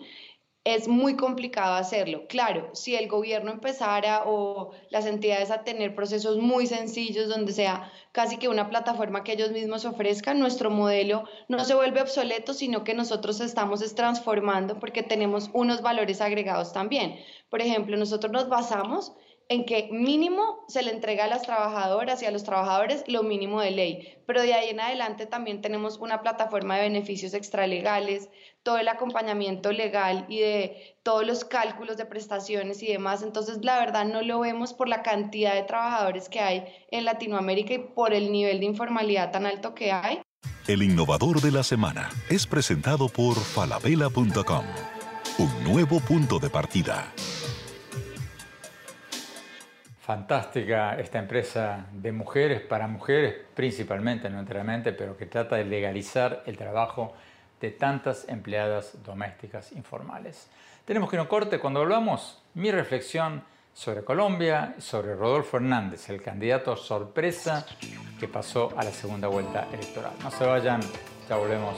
es 0.75 0.87
muy 0.87 1.15
complicado 1.15 1.75
hacerlo. 1.75 2.25
Claro, 2.27 2.69
si 2.73 2.95
el 2.95 3.07
gobierno 3.07 3.51
empezara 3.51 4.23
o 4.25 4.71
las 4.89 5.05
entidades 5.05 5.51
a 5.51 5.63
tener 5.63 5.95
procesos 5.95 6.37
muy 6.37 6.67
sencillos 6.67 7.29
donde 7.29 7.51
sea 7.51 7.91
casi 8.11 8.37
que 8.37 8.47
una 8.47 8.69
plataforma 8.69 9.23
que 9.23 9.33
ellos 9.33 9.51
mismos 9.51 9.85
ofrezcan, 9.85 10.39
nuestro 10.39 10.69
modelo 10.69 11.23
no 11.47 11.63
se 11.65 11.75
vuelve 11.75 12.01
obsoleto, 12.01 12.53
sino 12.53 12.83
que 12.83 12.93
nosotros 12.93 13.39
estamos 13.39 13.79
transformando 13.95 14.79
porque 14.79 15.03
tenemos 15.03 15.49
unos 15.53 15.81
valores 15.81 16.21
agregados 16.21 16.73
también. 16.73 17.19
Por 17.49 17.61
ejemplo, 17.61 17.97
nosotros 17.97 18.31
nos 18.31 18.49
basamos 18.49 19.13
en 19.49 19.65
que 19.65 19.89
mínimo 19.91 20.63
se 20.67 20.83
le 20.83 20.91
entrega 20.91 21.25
a 21.25 21.27
las 21.27 21.41
trabajadoras 21.41 22.21
y 22.21 22.27
a 22.27 22.31
los 22.31 22.43
trabajadores 22.43 23.03
lo 23.07 23.23
mínimo 23.23 23.59
de 23.61 23.71
ley, 23.71 24.17
pero 24.27 24.43
de 24.43 24.53
ahí 24.53 24.69
en 24.69 24.79
adelante 24.79 25.25
también 25.25 25.61
tenemos 25.61 25.97
una 25.97 26.21
plataforma 26.21 26.75
de 26.75 26.83
beneficios 26.83 27.33
extralegales, 27.33 28.29
todo 28.61 28.77
el 28.77 28.87
acompañamiento 28.87 29.71
legal 29.71 30.27
y 30.29 30.39
de 30.39 30.95
todos 31.01 31.25
los 31.25 31.43
cálculos 31.43 31.97
de 31.97 32.05
prestaciones 32.05 32.83
y 32.83 32.87
demás. 32.87 33.23
Entonces, 33.23 33.57
la 33.63 33.79
verdad 33.79 34.05
no 34.05 34.21
lo 34.21 34.39
vemos 34.39 34.73
por 34.73 34.87
la 34.87 35.01
cantidad 35.01 35.55
de 35.55 35.63
trabajadores 35.63 36.29
que 36.29 36.39
hay 36.39 36.65
en 36.91 37.05
Latinoamérica 37.05 37.73
y 37.73 37.79
por 37.79 38.13
el 38.13 38.31
nivel 38.31 38.59
de 38.59 38.67
informalidad 38.67 39.31
tan 39.31 39.47
alto 39.47 39.73
que 39.73 39.91
hay. 39.91 40.21
El 40.67 40.83
innovador 40.83 41.41
de 41.41 41.51
la 41.51 41.63
semana 41.63 42.11
es 42.29 42.45
presentado 42.45 43.09
por 43.09 43.35
falabella.com, 43.35 44.65
un 45.39 45.63
nuevo 45.63 45.99
punto 46.01 46.37
de 46.37 46.51
partida. 46.51 47.11
Fantástica 50.09 50.99
esta 50.99 51.19
empresa 51.19 51.85
de 51.91 52.11
mujeres 52.11 52.61
para 52.61 52.87
mujeres, 52.87 53.35
principalmente, 53.53 54.27
no 54.27 54.39
enteramente, 54.39 54.91
pero 54.91 55.15
que 55.15 55.27
trata 55.27 55.55
de 55.55 55.65
legalizar 55.65 56.41
el 56.47 56.57
trabajo 56.57 57.13
de 57.61 57.69
tantas 57.69 58.27
empleadas 58.27 59.03
domésticas 59.05 59.71
informales. 59.73 60.49
Tenemos 60.83 61.11
que 61.11 61.15
ir 61.15 61.19
a 61.19 61.21
un 61.21 61.27
corte. 61.27 61.59
Cuando 61.59 61.81
volvamos, 61.81 62.41
mi 62.55 62.71
reflexión 62.71 63.43
sobre 63.71 64.03
Colombia 64.03 64.73
sobre 64.79 65.13
Rodolfo 65.13 65.57
Hernández, 65.57 66.09
el 66.09 66.23
candidato 66.23 66.75
sorpresa 66.75 67.63
que 68.19 68.27
pasó 68.27 68.73
a 68.75 68.83
la 68.83 68.91
segunda 68.91 69.27
vuelta 69.27 69.67
electoral. 69.71 70.13
No 70.23 70.31
se 70.31 70.43
vayan, 70.43 70.81
ya 71.29 71.35
volvemos. 71.35 71.77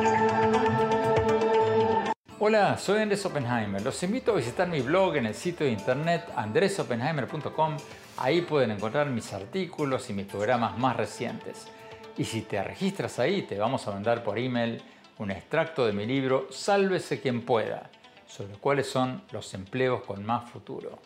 Hola, 2.43 2.75
soy 2.79 3.03
Andrés 3.03 3.23
Oppenheimer. 3.27 3.83
Los 3.83 4.01
invito 4.01 4.31
a 4.31 4.35
visitar 4.37 4.67
mi 4.67 4.81
blog 4.81 5.15
en 5.15 5.27
el 5.27 5.35
sitio 5.35 5.67
de 5.67 5.73
internet 5.73 6.23
andresoppenheimer.com. 6.35 7.77
Ahí 8.17 8.41
pueden 8.41 8.71
encontrar 8.71 9.07
mis 9.11 9.31
artículos 9.31 10.09
y 10.09 10.13
mis 10.13 10.25
programas 10.25 10.75
más 10.75 10.97
recientes. 10.97 11.67
Y 12.17 12.23
si 12.23 12.41
te 12.41 12.63
registras 12.63 13.19
ahí, 13.19 13.43
te 13.43 13.59
vamos 13.59 13.87
a 13.87 13.91
mandar 13.91 14.23
por 14.23 14.39
email 14.39 14.81
un 15.19 15.29
extracto 15.29 15.85
de 15.85 15.93
mi 15.93 16.07
libro 16.07 16.47
Sálvese 16.49 17.21
quien 17.21 17.45
pueda, 17.45 17.91
sobre 18.25 18.55
cuáles 18.55 18.89
son 18.89 19.21
los 19.31 19.53
empleos 19.53 20.01
con 20.01 20.25
más 20.25 20.49
futuro. 20.49 20.97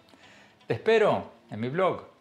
Te 0.65 0.75
espero 0.75 1.31
en 1.51 1.59
mi 1.59 1.67
blog. 1.67 2.15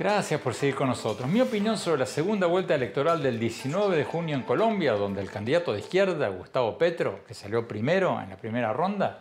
Gracias 0.00 0.40
por 0.40 0.54
seguir 0.54 0.76
con 0.76 0.88
nosotros. 0.88 1.28
Mi 1.28 1.42
opinión 1.42 1.76
sobre 1.76 1.98
la 1.98 2.06
segunda 2.06 2.46
vuelta 2.46 2.74
electoral 2.74 3.22
del 3.22 3.38
19 3.38 3.98
de 3.98 4.04
junio 4.04 4.34
en 4.34 4.44
Colombia, 4.44 4.94
donde 4.94 5.20
el 5.20 5.30
candidato 5.30 5.74
de 5.74 5.80
izquierda, 5.80 6.26
Gustavo 6.30 6.78
Petro, 6.78 7.22
que 7.28 7.34
salió 7.34 7.68
primero 7.68 8.18
en 8.18 8.30
la 8.30 8.38
primera 8.38 8.72
ronda, 8.72 9.20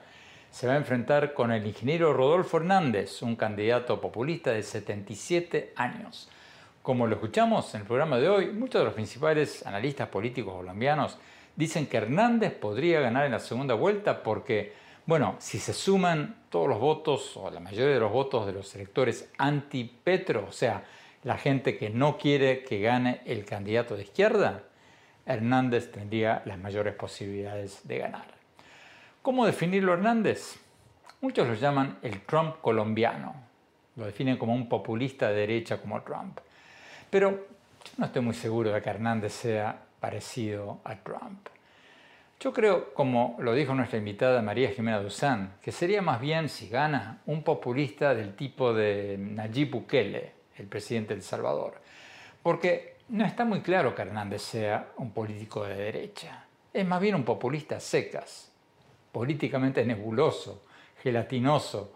se 0.50 0.68
va 0.68 0.76
a 0.76 0.78
enfrentar 0.78 1.34
con 1.34 1.52
el 1.52 1.68
ingeniero 1.68 2.14
Rodolfo 2.14 2.56
Hernández, 2.56 3.22
un 3.24 3.36
candidato 3.36 4.00
populista 4.00 4.52
de 4.52 4.64
77 4.64 5.74
años. 5.76 6.30
Como 6.82 7.08
lo 7.08 7.16
escuchamos 7.16 7.76
en 7.76 7.82
el 7.82 7.86
programa 7.86 8.18
de 8.18 8.30
hoy, 8.30 8.52
muchos 8.52 8.80
de 8.80 8.86
los 8.86 8.94
principales 8.94 9.66
analistas 9.66 10.08
políticos 10.08 10.54
colombianos 10.56 11.18
dicen 11.58 11.88
que 11.88 11.98
Hernández 11.98 12.54
podría 12.54 13.02
ganar 13.02 13.26
en 13.26 13.34
la 13.34 13.40
segunda 13.40 13.74
vuelta 13.74 14.24
porque 14.24 14.72
bueno, 15.10 15.38
si 15.40 15.58
se 15.58 15.74
suman 15.74 16.36
todos 16.50 16.70
los 16.70 16.80
votos, 16.80 17.36
o 17.36 17.50
la 17.50 17.60
mayoría 17.60 17.96
de 17.96 18.00
los 18.00 18.12
votos 18.12 18.46
de 18.46 18.54
los 18.54 18.76
electores 18.76 19.28
anti-Petro, 19.40 20.46
o 20.48 20.52
sea, 20.52 20.84
la 21.24 21.36
gente 21.36 21.80
que 21.80 21.90
no 21.90 22.16
quiere 22.16 22.64
que 22.64 22.80
gane 22.80 23.22
el 23.26 23.44
candidato 23.44 23.96
de 23.96 24.04
izquierda, 24.04 24.66
Hernández 25.26 25.92
tendría 25.92 26.44
las 26.46 26.60
mayores 26.60 26.94
posibilidades 26.94 27.88
de 27.88 27.98
ganar. 27.98 28.28
¿Cómo 29.24 29.48
definirlo 29.48 29.94
Hernández? 29.94 30.60
Muchos 31.22 31.48
lo 31.48 31.56
llaman 31.56 31.98
el 32.04 32.22
Trump 32.22 32.58
colombiano. 32.62 33.34
Lo 33.96 34.06
definen 34.06 34.38
como 34.38 34.54
un 34.54 34.70
populista 34.70 35.30
de 35.30 35.38
derecha 35.38 35.82
como 35.82 36.04
Trump. 36.04 36.38
Pero 37.10 37.32
yo 37.32 37.92
no 37.98 38.06
estoy 38.06 38.22
muy 38.22 38.36
seguro 38.36 38.72
de 38.72 38.80
que 38.80 38.92
Hernández 38.92 39.34
sea 39.34 39.76
parecido 40.00 40.82
a 40.84 40.94
Trump. 40.98 41.50
Yo 42.40 42.54
creo, 42.54 42.94
como 42.94 43.36
lo 43.40 43.54
dijo 43.54 43.76
nuestra 43.76 43.98
invitada 43.98 44.42
María 44.42 44.70
Jimena 44.70 45.02
Duzán, 45.02 45.58
que 45.62 45.74
sería 45.74 46.02
más 46.02 46.22
bien, 46.22 46.48
si 46.48 46.70
gana, 46.70 47.22
un 47.26 47.44
populista 47.44 48.16
del 48.16 48.34
tipo 48.34 48.74
de 48.74 49.18
Nayib 49.20 49.72
Bukele, 49.72 50.32
el 50.58 50.68
presidente 50.68 51.10
de 51.10 51.16
El 51.16 51.22
Salvador. 51.22 51.82
Porque 52.42 52.96
no 53.10 53.26
está 53.26 53.44
muy 53.44 53.60
claro 53.60 53.94
que 53.94 54.04
Hernández 54.04 54.42
sea 54.42 54.88
un 54.96 55.12
político 55.12 55.66
de 55.66 55.76
derecha. 55.76 56.46
Es 56.74 56.86
más 56.86 57.02
bien 57.02 57.16
un 57.16 57.26
populista 57.26 57.82
secas, 57.82 58.54
políticamente 59.12 59.84
nebuloso, 59.84 60.64
gelatinoso, 61.04 61.94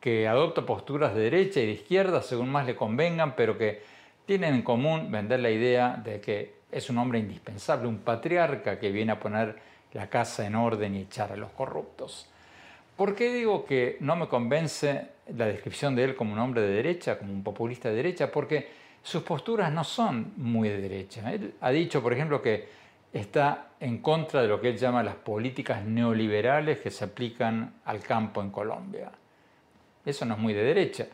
que 0.00 0.26
adopta 0.26 0.66
posturas 0.66 1.14
de 1.14 1.20
derecha 1.20 1.60
y 1.60 1.66
de 1.66 1.72
izquierda 1.72 2.20
según 2.22 2.50
más 2.50 2.66
le 2.66 2.74
convengan, 2.74 3.36
pero 3.36 3.56
que 3.56 3.80
tienen 4.26 4.56
en 4.56 4.62
común 4.62 5.12
vender 5.12 5.38
la 5.38 5.50
idea 5.50 6.00
de 6.02 6.20
que 6.20 6.57
es 6.70 6.90
un 6.90 6.98
hombre 6.98 7.18
indispensable, 7.18 7.88
un 7.88 7.98
patriarca 7.98 8.78
que 8.78 8.90
viene 8.90 9.12
a 9.12 9.20
poner 9.20 9.56
la 9.92 10.08
casa 10.08 10.46
en 10.46 10.54
orden 10.54 10.94
y 10.94 11.02
echar 11.02 11.32
a 11.32 11.36
los 11.36 11.50
corruptos. 11.50 12.28
¿Por 12.96 13.14
qué 13.14 13.32
digo 13.32 13.64
que 13.64 13.96
no 14.00 14.16
me 14.16 14.28
convence 14.28 15.08
la 15.36 15.46
descripción 15.46 15.94
de 15.94 16.04
él 16.04 16.16
como 16.16 16.32
un 16.32 16.38
hombre 16.38 16.62
de 16.62 16.68
derecha, 16.68 17.18
como 17.18 17.32
un 17.32 17.42
populista 17.42 17.88
de 17.88 17.94
derecha? 17.94 18.30
Porque 18.30 18.68
sus 19.02 19.22
posturas 19.22 19.72
no 19.72 19.84
son 19.84 20.32
muy 20.36 20.68
de 20.68 20.80
derecha. 20.80 21.32
Él 21.32 21.54
ha 21.60 21.70
dicho, 21.70 22.02
por 22.02 22.12
ejemplo, 22.12 22.42
que 22.42 22.68
está 23.12 23.68
en 23.80 23.98
contra 23.98 24.42
de 24.42 24.48
lo 24.48 24.60
que 24.60 24.70
él 24.70 24.76
llama 24.76 25.02
las 25.02 25.14
políticas 25.14 25.84
neoliberales 25.84 26.80
que 26.80 26.90
se 26.90 27.04
aplican 27.04 27.80
al 27.84 28.00
campo 28.00 28.42
en 28.42 28.50
Colombia. 28.50 29.10
Eso 30.04 30.24
no 30.24 30.34
es 30.34 30.40
muy 30.40 30.52
de 30.52 30.64
derecha. 30.64 31.06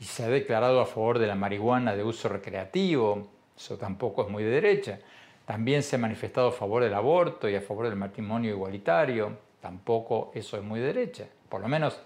Y 0.00 0.04
se 0.04 0.24
ha 0.24 0.28
declarado 0.28 0.80
a 0.80 0.86
favor 0.86 1.18
de 1.18 1.26
la 1.26 1.34
marihuana 1.34 1.94
de 1.94 2.02
uso 2.02 2.28
recreativo, 2.28 3.30
eso 3.56 3.76
tampoco 3.76 4.22
es 4.24 4.30
muy 4.30 4.44
de 4.44 4.50
derecha. 4.50 4.98
También 5.44 5.82
se 5.82 5.96
ha 5.96 5.98
manifestado 5.98 6.48
a 6.48 6.52
favor 6.52 6.82
del 6.82 6.94
aborto 6.94 7.48
y 7.48 7.54
a 7.54 7.60
favor 7.60 7.86
del 7.86 7.96
matrimonio 7.96 8.50
igualitario. 8.50 9.36
Tampoco 9.60 10.30
eso 10.34 10.56
es 10.56 10.62
muy 10.62 10.80
de 10.80 10.86
derecha, 10.86 11.26
por 11.48 11.60
lo 11.60 11.68
menos 11.68 12.00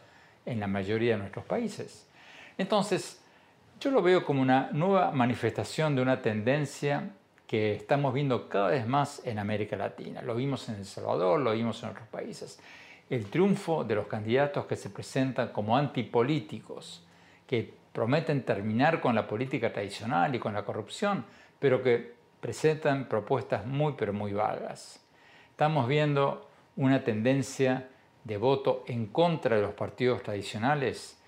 en 0.44 0.60
la 0.60 0.66
mayoría 0.66 1.12
de 1.12 1.18
nuestros 1.18 1.44
países. 1.44 2.08
Entonces, 2.56 3.22
yo 3.80 3.90
lo 3.90 4.02
veo 4.02 4.24
como 4.24 4.42
una 4.42 4.70
nueva 4.72 5.12
manifestación 5.12 5.94
de 5.94 6.02
una 6.02 6.20
tendencia 6.20 7.10
que 7.46 7.74
estamos 7.74 8.12
viendo 8.12 8.48
cada 8.48 8.68
vez 8.68 8.86
más 8.86 9.22
en 9.24 9.38
América 9.38 9.76
Latina. 9.76 10.20
Lo 10.20 10.34
vimos 10.34 10.68
en 10.68 10.76
El 10.76 10.84
Salvador, 10.84 11.40
lo 11.40 11.52
vimos 11.52 11.82
en 11.82 11.90
otros 11.90 12.08
países. 12.08 12.60
El 13.08 13.26
triunfo 13.30 13.84
de 13.84 13.94
los 13.94 14.06
candidatos 14.06 14.66
que 14.66 14.76
se 14.76 14.90
presentan 14.90 15.48
como 15.48 15.76
antipolíticos, 15.76 17.06
que 17.46 17.77
prometen 17.98 18.44
terminar 18.44 19.00
con 19.00 19.16
la 19.16 19.26
política 19.26 19.72
tradicional 19.72 20.32
y 20.32 20.38
con 20.38 20.54
la 20.54 20.64
corrupción, 20.64 21.24
pero 21.58 21.82
que 21.82 22.14
presentan 22.38 23.08
propuestas 23.08 23.66
muy 23.66 23.94
pero 23.94 24.12
muy 24.12 24.32
vagas. 24.32 25.04
Estamos 25.50 25.88
viendo 25.88 26.48
una 26.76 27.02
tendencia 27.02 27.88
de 28.22 28.36
voto 28.36 28.84
en 28.86 29.06
contra 29.06 29.56
de 29.56 29.62
los 29.62 29.74
partidos 29.74 30.22
tradicionales 30.22 31.20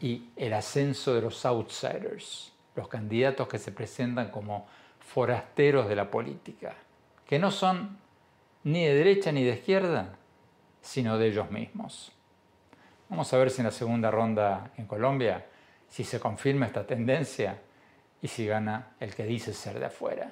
y 0.00 0.28
el 0.36 0.52
ascenso 0.52 1.14
de 1.14 1.22
los 1.22 1.46
outsiders, 1.46 2.52
los 2.76 2.88
candidatos 2.88 3.48
que 3.48 3.58
se 3.58 3.72
presentan 3.72 4.30
como 4.30 4.66
forasteros 5.00 5.88
de 5.88 5.96
la 5.96 6.10
política, 6.10 6.74
que 7.26 7.38
no 7.38 7.50
son 7.50 7.96
ni 8.64 8.84
de 8.84 8.92
derecha 8.92 9.32
ni 9.32 9.44
de 9.44 9.54
izquierda, 9.54 10.14
sino 10.82 11.16
de 11.16 11.28
ellos 11.28 11.50
mismos. 11.50 12.12
Vamos 13.08 13.32
a 13.32 13.38
ver 13.38 13.48
si 13.48 13.62
en 13.62 13.64
la 13.68 13.72
segunda 13.72 14.10
ronda 14.10 14.72
en 14.76 14.86
Colombia, 14.86 15.46
si 15.88 16.04
se 16.04 16.20
confirma 16.20 16.66
esta 16.66 16.86
tendencia 16.86 17.58
y 18.20 18.28
si 18.28 18.46
gana 18.46 18.88
el 19.00 19.14
que 19.14 19.24
dice 19.24 19.52
ser 19.52 19.78
de 19.78 19.86
afuera. 19.86 20.30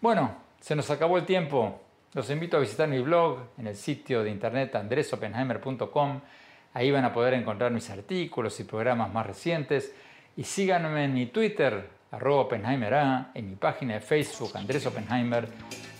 Bueno, 0.00 0.36
se 0.60 0.74
nos 0.76 0.90
acabó 0.90 1.18
el 1.18 1.26
tiempo. 1.26 1.80
Los 2.12 2.30
invito 2.30 2.56
a 2.56 2.60
visitar 2.60 2.88
mi 2.88 3.00
blog 3.00 3.38
en 3.58 3.66
el 3.66 3.76
sitio 3.76 4.22
de 4.22 4.30
internet 4.30 4.74
andresopenheimer.com. 4.76 6.20
Ahí 6.74 6.90
van 6.90 7.04
a 7.04 7.12
poder 7.12 7.34
encontrar 7.34 7.70
mis 7.70 7.90
artículos 7.90 8.58
y 8.60 8.64
programas 8.64 9.12
más 9.12 9.26
recientes. 9.26 9.94
Y 10.36 10.44
síganme 10.44 11.04
en 11.04 11.14
mi 11.14 11.26
Twitter, 11.26 11.88
arroba 12.10 12.42
Oppenheimer 12.42 12.92
en 13.34 13.50
mi 13.50 13.56
página 13.56 13.94
de 13.94 14.00
Facebook, 14.00 14.56
Andrés 14.56 14.86
Oppenheimer, 14.86 15.48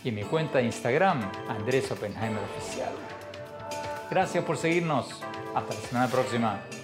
y 0.02 0.08
en 0.08 0.14
mi 0.16 0.22
cuenta 0.22 0.58
de 0.58 0.64
Instagram, 0.64 1.20
Andrés 1.48 1.90
Oppenheimer 1.90 2.42
Oficial. 2.42 2.92
Gracias 4.10 4.44
por 4.44 4.56
seguirnos. 4.56 5.22
Hasta 5.54 5.74
la 5.74 5.80
semana 5.80 6.08
próxima. 6.08 6.83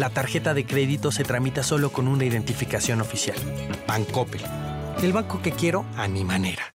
la 0.00 0.08
tarjeta 0.08 0.54
de 0.54 0.64
crédito 0.64 1.12
se 1.12 1.24
tramita 1.24 1.62
solo 1.62 1.92
con 1.92 2.08
una 2.08 2.24
identificación 2.24 3.02
oficial. 3.02 3.36
Bancopel. 3.86 4.40
El 5.02 5.12
banco 5.12 5.42
que 5.42 5.52
quiero 5.52 5.84
a 5.96 6.08
mi 6.08 6.24
manera. 6.24 6.74